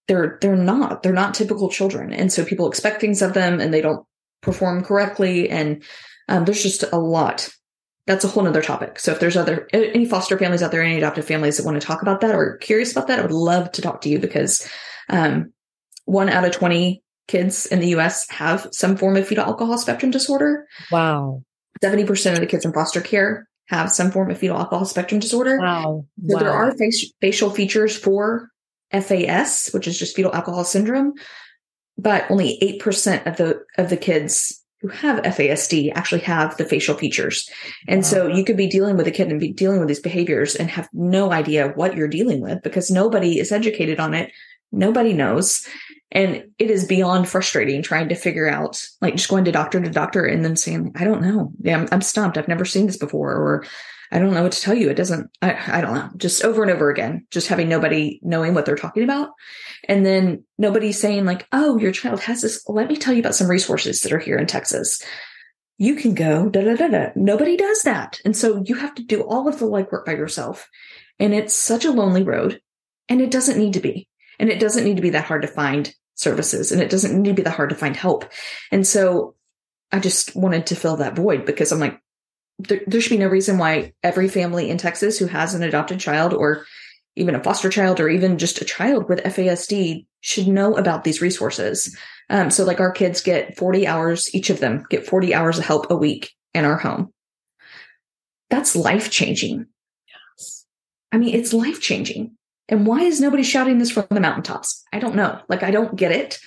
they're, 0.09 0.39
they're 0.41 0.57
not, 0.57 1.03
they're 1.03 1.13
not 1.13 1.35
typical 1.35 1.69
children. 1.69 2.13
And 2.13 2.33
so 2.33 2.45
people 2.45 2.69
expect 2.69 3.01
things 3.01 3.23
of 3.23 3.35
them 3.35 3.61
and 3.61 3.73
they 3.73 3.81
don't 3.81 4.07
perform 4.41 4.85
correctly. 4.85 5.51
And 5.51 5.83
um, 6.29 6.45
there's 6.45 6.63
just 6.63 6.85
a 6.93 6.99
lot. 6.99 7.49
That's 8.07 8.25
a 8.25 8.29
whole 8.29 8.43
nother 8.43 8.63
topic. 8.63 8.99
So 8.99 9.13
if 9.13 9.21
there's 9.21 9.37
other, 9.37 9.69
any 9.73 10.05
foster 10.05 10.39
families 10.39 10.63
out 10.63 10.73
there, 10.73 10.83
any 10.83 10.97
adoptive 10.97 11.27
families 11.27 11.57
that 11.57 11.67
want 11.67 11.81
to 11.81 11.87
talk 11.87 12.03
about 12.03 12.23
that 12.23 12.35
or 12.35 12.57
curious 12.57 12.93
about 12.93 13.09
that, 13.09 13.19
I 13.19 13.23
would 13.23 13.31
love 13.31 13.71
to 13.73 13.83
talk 13.83 14.01
to 14.03 14.09
you 14.09 14.19
because, 14.19 14.69
um, 15.09 15.53
one 16.07 16.29
out 16.29 16.45
of 16.45 16.51
20 16.51 17.03
kids 17.29 17.67
in 17.67 17.79
the 17.79 17.89
US 17.89 18.29
have 18.31 18.69
some 18.73 18.97
form 18.97 19.17
of 19.17 19.29
fetal 19.29 19.45
alcohol 19.45 19.79
spectrum 19.79 20.11
disorder. 20.11 20.67
Wow. 20.91 21.45
70% 21.83 22.33
of 22.33 22.41
the 22.41 22.47
kids 22.47 22.65
in 22.65 22.73
foster 22.73 23.01
care 23.01 23.49
have 23.71 23.91
some 23.93 24.11
form 24.11 24.31
of 24.31 24.39
fetal 24.39 24.59
alcohol 24.59 24.85
spectrum 24.85 25.21
disorder. 25.21 25.59
Wow. 25.59 26.05
So 26.27 26.35
wow. 26.35 26.41
there 26.41 26.51
are 26.51 26.77
face, 26.77 27.13
facial 27.21 27.51
features 27.51 27.97
for 27.97 28.51
FAS, 28.93 29.71
which 29.71 29.87
is 29.87 29.97
just 29.97 30.17
fetal 30.17 30.35
alcohol 30.35 30.65
syndrome, 30.65 31.15
but 31.97 32.29
only 32.31 32.59
8% 32.83 33.27
of 33.27 33.37
the 33.37 33.63
of 33.79 33.89
the 33.89 33.97
kids 33.97 34.61
who 34.81 34.89
have 34.89 35.23
FASD 35.23 35.93
actually 35.95 36.23
have 36.23 36.57
the 36.57 36.65
facial 36.65 36.97
features. 36.97 37.49
And 37.87 37.99
wow. 37.99 38.09
so 38.09 38.27
you 38.27 38.45
could 38.45 38.57
be 38.57 38.67
dealing 38.67 38.97
with 38.97 39.07
a 39.07 39.13
kid 39.13 39.31
and 39.31 39.39
be 39.39 39.53
dealing 39.53 39.79
with 39.79 39.89
these 39.89 40.01
behaviors 40.01 40.57
and 40.57 40.69
have 40.69 40.89
no 40.93 41.31
idea 41.31 41.69
what 41.77 41.97
you're 41.97 42.09
dealing 42.09 42.41
with 42.41 42.63
because 42.63 42.91
nobody 42.91 43.39
is 43.39 43.53
educated 43.53 44.01
on 44.01 44.15
it. 44.15 44.33
Nobody 44.73 45.13
knows. 45.13 45.65
And 46.13 46.45
it 46.59 46.71
is 46.71 46.87
beyond 46.87 47.29
frustrating 47.29 47.83
trying 47.83 48.09
to 48.09 48.15
figure 48.15 48.49
out, 48.49 48.85
like 49.01 49.15
just 49.15 49.29
going 49.29 49.45
to 49.45 49.53
doctor 49.53 49.81
to 49.81 49.91
doctor 49.91 50.25
and 50.25 50.45
then 50.45 50.57
saying, 50.57 50.93
I 50.97 51.05
don't 51.05 51.23
know. 51.23 51.53
Yeah, 51.61 51.79
I'm, 51.79 51.89
I'm 51.93 52.03
stumped. 52.03 52.37
I've 52.37 52.49
never 52.49 52.65
seen 52.65 52.87
this 52.87 52.97
before. 52.97 53.33
Or 53.33 53.65
I 54.11 54.19
don't 54.19 54.35
know 54.35 54.43
what 54.43 54.53
to 54.53 54.61
tell 54.61 54.75
you. 54.75 54.91
It 54.91 54.97
doesn't, 54.97 55.31
I, 55.41 55.79
I 55.79 55.81
don't 55.81 55.95
know. 55.95 56.11
Just 56.17 56.45
over 56.45 56.63
and 56.63 56.71
over 56.71 56.91
again, 56.91 57.27
just 57.31 57.47
having 57.47 57.69
nobody 57.69 58.19
knowing 58.23 58.55
what 58.55 58.67
they're 58.67 58.75
talking 58.75 59.05
about. 59.05 59.31
And 59.89 60.05
then 60.05 60.45
nobody 60.59 60.91
saying 60.91 61.27
like, 61.27 61.47
oh, 61.53 61.79
your 61.79 61.93
child 61.93 62.21
has 62.23 62.43
this. 62.43 62.65
Let 62.67 62.89
me 62.89 62.97
tell 62.97 63.15
you 63.15 63.21
about 63.21 63.37
some 63.37 63.49
resources 63.49 64.01
that 64.01 64.13
are 64.13 64.19
here 64.19 64.37
in 64.37 64.47
Texas. 64.47 65.01
You 65.79 65.95
can 65.95 66.15
go 66.15 66.49
da 66.49 66.63
da 66.63 66.75
da 66.75 66.89
da. 66.89 67.11
Nobody 67.15 67.57
does 67.57 67.83
that. 67.83 68.21
And 68.25 68.37
so 68.37 68.65
you 68.67 68.75
have 68.75 68.97
to 68.97 69.05
do 69.05 69.23
all 69.23 69.49
of 69.49 69.61
the 69.61 69.67
legwork 69.67 70.05
by 70.05 70.13
yourself. 70.13 70.69
And 71.21 71.33
it's 71.33 71.55
such 71.55 71.85
a 71.85 71.93
lonely 71.93 72.25
road 72.25 72.61
and 73.09 73.21
it 73.21 73.31
doesn't 73.31 73.59
need 73.59 73.75
to 73.75 73.81
be. 73.81 74.09
And 74.41 74.49
it 74.49 74.59
doesn't 74.59 74.85
need 74.85 74.97
to 74.97 75.03
be 75.03 75.11
that 75.11 75.27
hard 75.27 75.43
to 75.43 75.49
find 75.49 75.95
services 76.21 76.71
and 76.71 76.83
it 76.83 76.91
doesn't 76.91 77.21
need 77.21 77.31
to 77.31 77.35
be 77.35 77.43
that 77.43 77.55
hard 77.55 77.71
to 77.71 77.77
find 77.77 77.97
help. 77.97 78.31
And 78.71 78.87
so 78.87 79.35
I 79.91 79.99
just 80.01 80.37
wanted 80.37 80.67
to 80.67 80.77
fill 80.77 80.99
that 80.99 81.17
void 81.17 81.47
because 81.47 81.73
I'm 81.73 81.81
like, 81.81 82.01
there, 82.59 82.81
there, 82.87 83.01
should 83.01 83.11
be 83.11 83.19
no 83.19 83.27
reason 83.27 83.57
why 83.57 83.95
every 84.03 84.29
family 84.29 84.69
in 84.69 84.77
Texas 84.77 85.19
who 85.19 85.27
has 85.27 85.55
an 85.55 85.63
adopted 85.63 85.99
child 85.99 86.35
or 86.35 86.67
even 87.17 87.35
a 87.35 87.43
foster 87.43 87.71
child 87.71 88.01
or 88.01 88.09
even 88.09 88.39
just 88.39 88.61
a 88.61 88.67
child 88.67 89.09
with 89.09 89.25
FASD 89.25 90.07
should 90.21 90.47
know 90.47 90.77
about 90.77 91.03
these 91.03 91.23
resources. 91.23 91.97
Um, 92.29 92.51
so 92.51 92.65
like 92.65 92.81
our 92.81 92.93
kids 92.93 93.23
get 93.23 93.57
40 93.57 93.87
hours, 93.87 94.35
each 94.35 94.51
of 94.51 94.61
them 94.61 94.85
get 94.91 95.07
40 95.07 95.35
hours 95.35 95.59
of 95.59 95.65
help 95.65 95.91
a 95.91 95.97
week 95.97 96.33
in 96.55 96.65
our 96.65 96.77
home. 96.77 97.13
That's 98.51 98.77
life 98.77 99.11
changing. 99.11 99.67
Yes. 100.39 100.67
I 101.11 101.19
mean, 101.19 101.35
it's 101.35 101.55
life 101.55 101.81
changing. 101.81 102.37
And 102.71 102.87
why 102.87 103.01
is 103.01 103.21
nobody 103.21 103.43
shouting 103.43 103.79
this 103.79 103.91
from 103.91 104.07
the 104.11 104.21
mountaintops? 104.21 104.85
I 104.93 105.01
don't 105.01 105.17
know. 105.17 105.41
Like, 105.49 105.63
I 105.63 105.71
don't 105.71 105.97
get 105.97 106.13
it. 106.13 106.39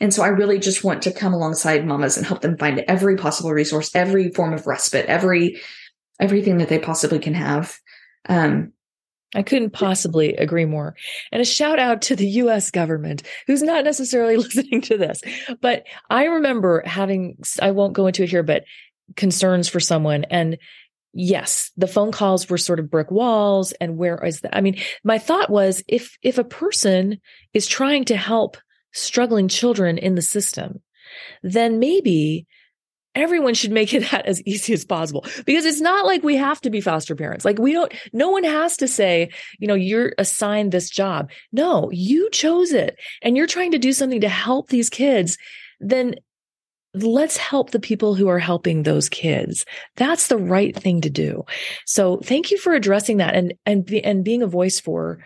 And 0.00 0.14
so 0.14 0.22
I 0.22 0.28
really 0.28 0.58
just 0.58 0.84
want 0.84 1.02
to 1.02 1.12
come 1.12 1.34
alongside 1.34 1.86
mamas 1.86 2.16
and 2.16 2.26
help 2.26 2.42
them 2.42 2.56
find 2.56 2.84
every 2.86 3.16
possible 3.16 3.50
resource, 3.50 3.90
every 3.94 4.30
form 4.30 4.52
of 4.52 4.66
respite, 4.66 5.06
every, 5.06 5.60
everything 6.20 6.58
that 6.58 6.68
they 6.68 6.78
possibly 6.78 7.18
can 7.18 7.34
have. 7.34 7.76
Um, 8.28 8.72
I 9.34 9.42
couldn't 9.42 9.70
possibly 9.70 10.34
agree 10.34 10.64
more. 10.64 10.96
And 11.32 11.40
a 11.40 11.44
shout 11.44 11.78
out 11.78 12.02
to 12.02 12.16
the 12.16 12.26
US 12.26 12.70
government, 12.70 13.22
who's 13.46 13.62
not 13.62 13.84
necessarily 13.84 14.36
listening 14.38 14.80
to 14.82 14.96
this. 14.96 15.22
But 15.60 15.84
I 16.08 16.24
remember 16.24 16.82
having, 16.84 17.38
I 17.60 17.70
won't 17.70 17.94
go 17.94 18.06
into 18.06 18.24
it 18.24 18.30
here, 18.30 18.42
but 18.42 18.64
concerns 19.16 19.68
for 19.68 19.80
someone. 19.80 20.24
And 20.24 20.58
yes, 21.12 21.70
the 21.76 21.86
phone 21.86 22.12
calls 22.12 22.48
were 22.48 22.58
sort 22.58 22.80
of 22.80 22.90
brick 22.90 23.10
walls. 23.10 23.72
And 23.80 23.96
where 23.96 24.24
is 24.24 24.40
that? 24.40 24.56
I 24.56 24.60
mean, 24.60 24.80
my 25.04 25.18
thought 25.18 25.50
was 25.50 25.82
if, 25.88 26.16
if 26.22 26.38
a 26.38 26.44
person 26.44 27.20
is 27.52 27.66
trying 27.66 28.04
to 28.06 28.16
help 28.16 28.56
struggling 28.92 29.48
children 29.48 29.98
in 29.98 30.14
the 30.14 30.22
system, 30.22 30.82
then 31.42 31.78
maybe 31.78 32.46
everyone 33.14 33.54
should 33.54 33.72
make 33.72 33.92
it 33.92 34.00
that 34.10 34.26
as 34.26 34.42
easy 34.42 34.72
as 34.72 34.84
possible 34.84 35.24
because 35.44 35.64
it's 35.64 35.80
not 35.80 36.06
like 36.06 36.22
we 36.22 36.36
have 36.36 36.60
to 36.60 36.70
be 36.70 36.80
foster 36.80 37.14
parents. 37.14 37.44
Like 37.44 37.58
we 37.58 37.72
don't, 37.72 37.92
no 38.12 38.30
one 38.30 38.44
has 38.44 38.76
to 38.78 38.88
say, 38.88 39.30
you 39.58 39.66
know, 39.66 39.74
you're 39.74 40.14
assigned 40.18 40.72
this 40.72 40.90
job. 40.90 41.30
No, 41.52 41.90
you 41.92 42.30
chose 42.30 42.72
it 42.72 42.98
and 43.22 43.36
you're 43.36 43.46
trying 43.46 43.72
to 43.72 43.78
do 43.78 43.92
something 43.92 44.20
to 44.20 44.28
help 44.28 44.68
these 44.68 44.90
kids. 44.90 45.38
Then 45.80 46.16
let's 46.94 47.36
help 47.36 47.70
the 47.70 47.80
people 47.80 48.14
who 48.14 48.28
are 48.28 48.38
helping 48.38 48.82
those 48.82 49.08
kids. 49.08 49.64
That's 49.96 50.28
the 50.28 50.38
right 50.38 50.74
thing 50.74 51.02
to 51.02 51.10
do. 51.10 51.44
So 51.86 52.18
thank 52.18 52.50
you 52.50 52.58
for 52.58 52.72
addressing 52.72 53.18
that 53.18 53.34
and, 53.34 53.54
and, 53.64 53.84
be, 53.84 54.02
and 54.02 54.24
being 54.24 54.42
a 54.42 54.46
voice 54.46 54.80
for 54.80 55.18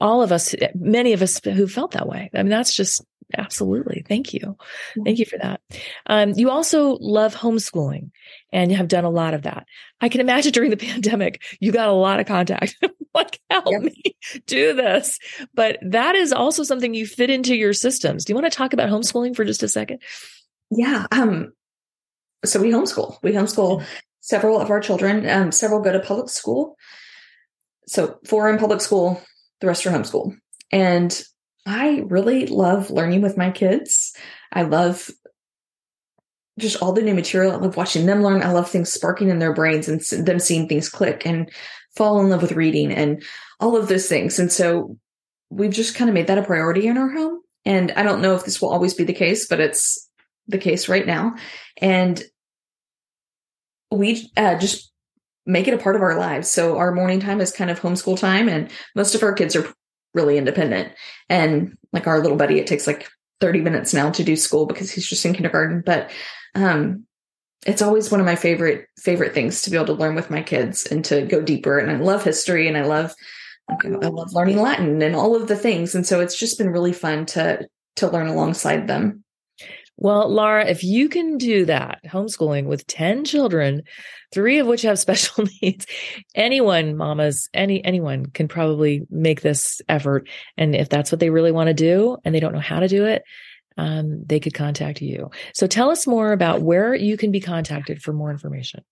all 0.00 0.22
of 0.22 0.32
us, 0.32 0.54
many 0.74 1.12
of 1.12 1.22
us 1.22 1.40
who 1.42 1.66
felt 1.66 1.92
that 1.92 2.08
way. 2.08 2.30
I 2.34 2.42
mean, 2.42 2.50
that's 2.50 2.74
just 2.74 3.04
absolutely. 3.36 4.04
Thank 4.08 4.34
you. 4.34 4.56
Thank 5.04 5.18
you 5.18 5.24
for 5.24 5.38
that. 5.38 5.60
Um, 6.06 6.32
you 6.36 6.50
also 6.50 6.96
love 7.00 7.34
homeschooling 7.34 8.10
and 8.52 8.70
you 8.70 8.76
have 8.76 8.88
done 8.88 9.04
a 9.04 9.10
lot 9.10 9.34
of 9.34 9.42
that. 9.42 9.66
I 10.00 10.08
can 10.08 10.20
imagine 10.20 10.52
during 10.52 10.70
the 10.70 10.76
pandemic, 10.76 11.42
you 11.60 11.72
got 11.72 11.88
a 11.88 11.92
lot 11.92 12.20
of 12.20 12.26
contact. 12.26 12.76
like, 13.14 13.40
help 13.50 13.66
yep. 13.68 13.82
me 13.82 14.16
do 14.46 14.74
this. 14.74 15.18
But 15.54 15.78
that 15.82 16.14
is 16.14 16.32
also 16.32 16.62
something 16.62 16.94
you 16.94 17.06
fit 17.06 17.30
into 17.30 17.56
your 17.56 17.72
systems. 17.72 18.24
Do 18.24 18.32
you 18.32 18.34
want 18.34 18.50
to 18.50 18.56
talk 18.56 18.72
about 18.72 18.88
homeschooling 18.88 19.34
for 19.34 19.44
just 19.44 19.62
a 19.62 19.68
second? 19.68 20.00
Yeah. 20.70 21.06
Um, 21.10 21.52
so 22.44 22.60
we 22.60 22.70
homeschool. 22.70 23.18
We 23.22 23.32
homeschool 23.32 23.84
several 24.20 24.60
of 24.60 24.70
our 24.70 24.80
children. 24.80 25.28
Um, 25.28 25.52
several 25.52 25.80
go 25.80 25.92
to 25.92 26.00
public 26.00 26.28
school. 26.28 26.76
So 27.86 28.18
four 28.26 28.48
in 28.48 28.58
public 28.58 28.80
school, 28.80 29.20
the 29.60 29.66
rest 29.66 29.84
are 29.86 29.90
homeschool. 29.90 30.36
And 30.70 31.22
I 31.66 32.04
really 32.06 32.46
love 32.46 32.90
learning 32.90 33.22
with 33.22 33.36
my 33.36 33.50
kids. 33.50 34.14
I 34.52 34.62
love 34.62 35.10
just 36.58 36.80
all 36.82 36.92
the 36.92 37.02
new 37.02 37.14
material. 37.14 37.52
I 37.52 37.56
love 37.56 37.76
watching 37.76 38.06
them 38.06 38.22
learn. 38.22 38.42
I 38.42 38.52
love 38.52 38.70
things 38.70 38.92
sparking 38.92 39.28
in 39.28 39.38
their 39.38 39.54
brains 39.54 39.88
and 39.88 40.00
them 40.26 40.38
seeing 40.38 40.68
things 40.68 40.88
click 40.88 41.26
and 41.26 41.50
fall 41.96 42.20
in 42.20 42.28
love 42.30 42.42
with 42.42 42.52
reading 42.52 42.92
and 42.92 43.22
all 43.58 43.76
of 43.76 43.88
those 43.88 44.08
things. 44.08 44.38
And 44.38 44.52
so 44.52 44.96
we've 45.48 45.72
just 45.72 45.94
kind 45.94 46.08
of 46.08 46.14
made 46.14 46.28
that 46.28 46.38
a 46.38 46.42
priority 46.42 46.86
in 46.86 46.96
our 46.96 47.10
home. 47.10 47.40
And 47.64 47.90
I 47.92 48.02
don't 48.02 48.22
know 48.22 48.34
if 48.34 48.44
this 48.44 48.60
will 48.60 48.70
always 48.70 48.94
be 48.94 49.04
the 49.04 49.12
case, 49.12 49.46
but 49.46 49.60
it's 49.60 50.09
the 50.50 50.58
case 50.58 50.88
right 50.88 51.06
now. 51.06 51.36
And 51.80 52.22
we 53.90 54.30
uh, 54.36 54.56
just 54.58 54.92
make 55.46 55.66
it 55.66 55.74
a 55.74 55.78
part 55.78 55.96
of 55.96 56.02
our 56.02 56.18
lives. 56.18 56.50
So 56.50 56.78
our 56.78 56.92
morning 56.92 57.20
time 57.20 57.40
is 57.40 57.52
kind 57.52 57.70
of 57.70 57.80
homeschool 57.80 58.18
time, 58.18 58.48
and 58.48 58.70
most 58.94 59.14
of 59.14 59.22
our 59.22 59.32
kids 59.32 59.56
are 59.56 59.72
really 60.14 60.38
independent. 60.38 60.92
And 61.28 61.76
like 61.92 62.06
our 62.06 62.20
little 62.20 62.36
buddy, 62.36 62.58
it 62.58 62.66
takes 62.66 62.86
like 62.86 63.08
30 63.40 63.60
minutes 63.60 63.94
now 63.94 64.10
to 64.10 64.24
do 64.24 64.36
school 64.36 64.66
because 64.66 64.90
he's 64.90 65.08
just 65.08 65.24
in 65.24 65.32
kindergarten. 65.32 65.82
But 65.84 66.10
um, 66.54 67.06
it's 67.66 67.82
always 67.82 68.10
one 68.10 68.20
of 68.20 68.26
my 68.26 68.36
favorite 68.36 68.86
favorite 68.98 69.34
things 69.34 69.62
to 69.62 69.70
be 69.70 69.76
able 69.76 69.86
to 69.86 69.92
learn 69.94 70.14
with 70.14 70.30
my 70.30 70.42
kids 70.42 70.86
and 70.86 71.04
to 71.06 71.22
go 71.22 71.40
deeper. 71.40 71.78
And 71.78 71.90
I 71.90 71.96
love 71.96 72.24
history 72.24 72.68
and 72.68 72.76
I 72.76 72.84
love 72.84 73.14
I 73.68 74.08
love 74.08 74.32
learning 74.32 74.60
Latin 74.60 75.00
and 75.00 75.14
all 75.14 75.36
of 75.36 75.46
the 75.46 75.56
things. 75.56 75.94
And 75.94 76.06
so 76.06 76.20
it's 76.20 76.38
just 76.38 76.58
been 76.58 76.70
really 76.70 76.92
fun 76.92 77.26
to 77.26 77.66
to 77.96 78.08
learn 78.08 78.28
alongside 78.28 78.86
them. 78.86 79.24
Well, 80.00 80.30
Laura, 80.30 80.66
if 80.66 80.82
you 80.82 81.10
can 81.10 81.36
do 81.36 81.66
that 81.66 82.00
homeschooling 82.06 82.64
with 82.64 82.86
10 82.86 83.26
children, 83.26 83.82
three 84.32 84.58
of 84.58 84.66
which 84.66 84.82
have 84.82 84.98
special 84.98 85.44
needs, 85.62 85.86
anyone, 86.34 86.96
mamas, 86.96 87.48
any, 87.52 87.84
anyone 87.84 88.26
can 88.26 88.48
probably 88.48 89.06
make 89.10 89.42
this 89.42 89.82
effort. 89.88 90.28
And 90.56 90.74
if 90.74 90.88
that's 90.88 91.12
what 91.12 91.20
they 91.20 91.30
really 91.30 91.52
want 91.52 91.68
to 91.68 91.74
do 91.74 92.16
and 92.24 92.34
they 92.34 92.40
don't 92.40 92.54
know 92.54 92.60
how 92.60 92.80
to 92.80 92.88
do 92.88 93.04
it, 93.04 93.22
um, 93.76 94.24
they 94.24 94.40
could 94.40 94.54
contact 94.54 95.02
you. 95.02 95.30
So 95.54 95.66
tell 95.66 95.90
us 95.90 96.06
more 96.06 96.32
about 96.32 96.62
where 96.62 96.94
you 96.94 97.16
can 97.16 97.30
be 97.30 97.40
contacted 97.40 98.02
for 98.02 98.12
more 98.12 98.30
information. 98.30 98.82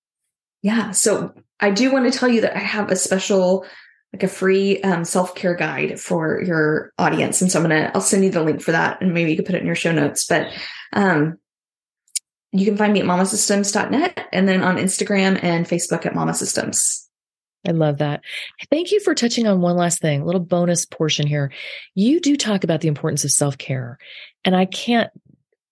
Yeah. 0.62 0.90
So 0.90 1.32
I 1.58 1.70
do 1.70 1.90
want 1.90 2.12
to 2.12 2.18
tell 2.18 2.28
you 2.28 2.42
that 2.42 2.56
I 2.56 2.60
have 2.60 2.90
a 2.90 2.96
special 2.96 3.64
like 4.12 4.22
a 4.22 4.28
free 4.28 4.80
um, 4.82 5.04
self-care 5.04 5.54
guide 5.54 6.00
for 6.00 6.42
your 6.42 6.92
audience 6.98 7.40
and 7.40 7.50
so 7.50 7.58
i'm 7.58 7.64
gonna 7.64 7.90
i'll 7.94 8.00
send 8.00 8.24
you 8.24 8.30
the 8.30 8.42
link 8.42 8.60
for 8.60 8.72
that 8.72 9.00
and 9.00 9.14
maybe 9.14 9.30
you 9.30 9.36
can 9.36 9.44
put 9.44 9.54
it 9.54 9.60
in 9.60 9.66
your 9.66 9.74
show 9.74 9.92
notes 9.92 10.26
but 10.26 10.50
um, 10.92 11.38
you 12.52 12.64
can 12.64 12.76
find 12.76 12.92
me 12.92 13.00
at 13.00 13.06
mamasystems.net 13.06 14.28
and 14.32 14.48
then 14.48 14.62
on 14.62 14.76
instagram 14.76 15.42
and 15.42 15.66
facebook 15.66 16.06
at 16.06 16.14
mama 16.14 16.34
systems 16.34 17.04
I 17.66 17.72
love 17.72 17.98
that. 17.98 18.22
Thank 18.70 18.92
you 18.92 19.00
for 19.00 19.16
touching 19.16 19.48
on 19.48 19.60
one 19.60 19.76
last 19.76 20.00
thing, 20.00 20.22
a 20.22 20.24
little 20.24 20.40
bonus 20.40 20.86
portion 20.86 21.26
here. 21.26 21.52
You 21.94 22.20
do 22.20 22.36
talk 22.36 22.62
about 22.62 22.80
the 22.80 22.88
importance 22.88 23.24
of 23.24 23.32
self 23.32 23.58
care, 23.58 23.98
and 24.44 24.54
I 24.54 24.64
can't 24.64 25.10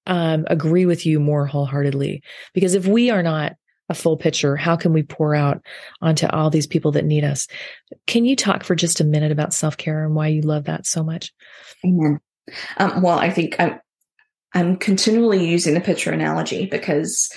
um, 0.06 0.46
agree 0.48 0.86
with 0.86 1.06
you 1.06 1.20
more 1.20 1.46
wholeheartedly 1.46 2.22
because 2.54 2.74
if 2.74 2.86
we 2.86 3.10
are 3.10 3.22
not 3.22 3.54
a 3.88 3.94
full 3.94 4.16
picture? 4.16 4.56
How 4.56 4.76
can 4.76 4.92
we 4.92 5.02
pour 5.02 5.34
out 5.34 5.62
onto 6.00 6.26
all 6.26 6.50
these 6.50 6.66
people 6.66 6.92
that 6.92 7.04
need 7.04 7.24
us? 7.24 7.46
Can 8.06 8.24
you 8.24 8.36
talk 8.36 8.64
for 8.64 8.74
just 8.74 9.00
a 9.00 9.04
minute 9.04 9.32
about 9.32 9.54
self 9.54 9.76
care 9.76 10.04
and 10.04 10.14
why 10.14 10.28
you 10.28 10.42
love 10.42 10.64
that 10.64 10.86
so 10.86 11.02
much? 11.02 11.32
Amen. 11.84 12.20
Um, 12.76 13.02
well, 13.02 13.18
I 13.18 13.30
think 13.30 13.56
I'm 13.58 13.80
I'm 14.54 14.76
continually 14.76 15.46
using 15.46 15.74
the 15.74 15.80
picture 15.80 16.12
analogy 16.12 16.66
because 16.66 17.30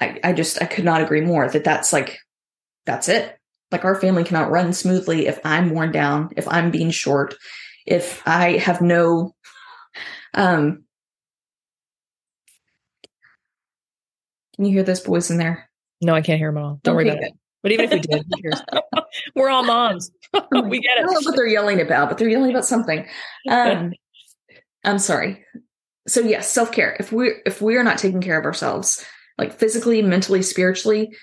I, 0.00 0.18
I 0.24 0.32
just 0.32 0.60
I 0.62 0.66
could 0.66 0.84
not 0.84 1.02
agree 1.02 1.20
more 1.20 1.48
that 1.48 1.64
that's 1.64 1.92
like 1.92 2.18
that's 2.86 3.08
it. 3.08 3.36
Like 3.70 3.84
our 3.84 3.94
family 4.00 4.24
cannot 4.24 4.50
run 4.50 4.72
smoothly 4.72 5.26
if 5.26 5.38
I'm 5.44 5.70
worn 5.70 5.92
down, 5.92 6.30
if 6.36 6.46
I'm 6.48 6.70
being 6.70 6.90
short, 6.90 7.34
if 7.86 8.22
I 8.26 8.58
have 8.58 8.80
no 8.80 9.34
um 10.32 10.83
Can 14.54 14.64
you 14.64 14.72
hear 14.72 14.82
those 14.82 15.00
boys 15.00 15.30
in 15.30 15.38
there? 15.38 15.68
No, 16.00 16.14
I 16.14 16.22
can't 16.22 16.38
hear 16.38 16.50
them 16.50 16.58
at 16.58 16.64
all. 16.64 16.80
Don't 16.82 16.96
okay, 16.96 17.04
worry 17.04 17.16
about 17.16 17.24
it. 17.24 17.32
But 17.62 17.72
even 17.72 17.86
if 17.86 17.92
we 17.92 18.00
did, 18.00 18.26
we're 19.34 19.48
all 19.48 19.64
moms. 19.64 20.10
we 20.52 20.80
get 20.80 20.98
it. 20.98 21.00
I 21.00 21.02
don't 21.02 21.14
know 21.14 21.20
what 21.30 21.36
they're 21.36 21.46
yelling 21.46 21.80
about, 21.80 22.08
but 22.08 22.18
they're 22.18 22.28
yelling 22.28 22.50
about 22.50 22.66
something. 22.66 23.06
Um, 23.48 23.92
I'm 24.84 24.98
sorry. 24.98 25.44
So 26.06 26.20
yes, 26.20 26.50
self 26.50 26.72
care. 26.72 26.94
If 27.00 27.10
we 27.10 27.32
if 27.46 27.62
we 27.62 27.76
are 27.76 27.82
not 27.82 27.96
taking 27.96 28.20
care 28.20 28.38
of 28.38 28.44
ourselves, 28.44 29.04
like 29.38 29.54
physically, 29.54 30.02
mentally, 30.02 30.42
spiritually, 30.42 31.16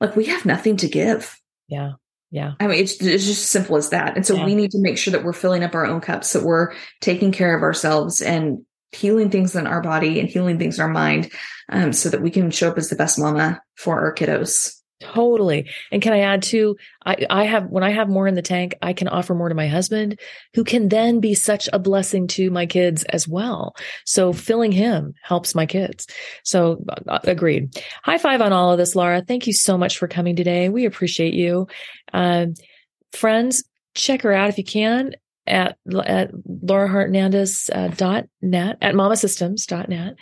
like 0.00 0.16
we 0.16 0.24
have 0.26 0.44
nothing 0.44 0.76
to 0.78 0.88
give. 0.88 1.38
Yeah. 1.68 1.92
Yeah. 2.32 2.52
I 2.60 2.66
mean, 2.68 2.78
it's, 2.78 3.00
it's 3.02 3.26
just 3.26 3.46
simple 3.46 3.76
as 3.76 3.90
that. 3.90 4.16
And 4.16 4.24
so 4.24 4.34
yeah. 4.34 4.44
we 4.44 4.54
need 4.54 4.70
to 4.72 4.78
make 4.78 4.98
sure 4.98 5.12
that 5.12 5.24
we're 5.24 5.32
filling 5.32 5.64
up 5.64 5.74
our 5.74 5.84
own 5.84 6.00
cups, 6.00 6.32
that 6.32 6.44
we're 6.44 6.72
taking 7.00 7.32
care 7.32 7.56
of 7.56 7.62
ourselves 7.62 8.22
and 8.22 8.64
healing 8.92 9.30
things 9.30 9.54
in 9.54 9.66
our 9.66 9.80
body 9.80 10.20
and 10.20 10.28
healing 10.28 10.58
things 10.58 10.78
in 10.78 10.82
our 10.82 10.90
mind 10.90 11.30
um, 11.68 11.92
so 11.92 12.08
that 12.08 12.22
we 12.22 12.30
can 12.30 12.50
show 12.50 12.68
up 12.68 12.78
as 12.78 12.88
the 12.88 12.96
best 12.96 13.18
mama 13.18 13.60
for 13.76 14.00
our 14.00 14.14
kiddos. 14.14 14.76
Totally. 15.00 15.70
And 15.90 16.02
can 16.02 16.12
I 16.12 16.20
add 16.20 16.42
too? 16.42 16.76
I, 17.06 17.24
I 17.30 17.44
have, 17.44 17.64
when 17.70 17.82
I 17.82 17.90
have 17.90 18.10
more 18.10 18.26
in 18.26 18.34
the 18.34 18.42
tank, 18.42 18.74
I 18.82 18.92
can 18.92 19.08
offer 19.08 19.34
more 19.34 19.48
to 19.48 19.54
my 19.54 19.66
husband 19.66 20.20
who 20.52 20.62
can 20.62 20.90
then 20.90 21.20
be 21.20 21.32
such 21.32 21.70
a 21.72 21.78
blessing 21.78 22.26
to 22.28 22.50
my 22.50 22.66
kids 22.66 23.04
as 23.04 23.26
well. 23.26 23.74
So 24.04 24.34
filling 24.34 24.72
him 24.72 25.14
helps 25.22 25.54
my 25.54 25.64
kids. 25.64 26.06
So 26.44 26.84
uh, 27.08 27.20
agreed. 27.24 27.82
High 28.04 28.18
five 28.18 28.42
on 28.42 28.52
all 28.52 28.72
of 28.72 28.78
this, 28.78 28.94
Laura. 28.94 29.22
Thank 29.26 29.46
you 29.46 29.54
so 29.54 29.78
much 29.78 29.96
for 29.96 30.06
coming 30.06 30.36
today. 30.36 30.68
We 30.68 30.84
appreciate 30.84 31.32
you. 31.32 31.68
Uh, 32.12 32.48
friends, 33.12 33.64
check 33.94 34.20
her 34.22 34.34
out 34.34 34.50
if 34.50 34.58
you 34.58 34.64
can 34.64 35.12
at, 35.50 35.76
at 36.04 36.32
laurahernandez.net, 36.32 38.24
uh, 38.74 38.84
at 38.84 38.94
mamasystems.net. 38.94 40.14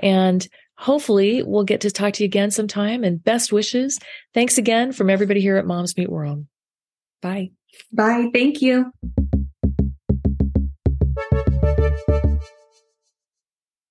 And 0.00 0.48
hopefully 0.76 1.42
we'll 1.42 1.64
get 1.64 1.80
to 1.82 1.90
talk 1.90 2.14
to 2.14 2.22
you 2.22 2.26
again 2.26 2.50
sometime 2.50 3.04
and 3.04 3.22
best 3.22 3.52
wishes. 3.52 3.98
Thanks 4.32 4.58
again 4.58 4.92
from 4.92 5.10
everybody 5.10 5.40
here 5.40 5.56
at 5.56 5.66
Moms 5.66 5.96
Meet 5.96 6.10
World. 6.10 6.46
Bye. 7.22 7.50
Bye. 7.92 8.28
Thank 8.32 8.62
you. 8.62 8.92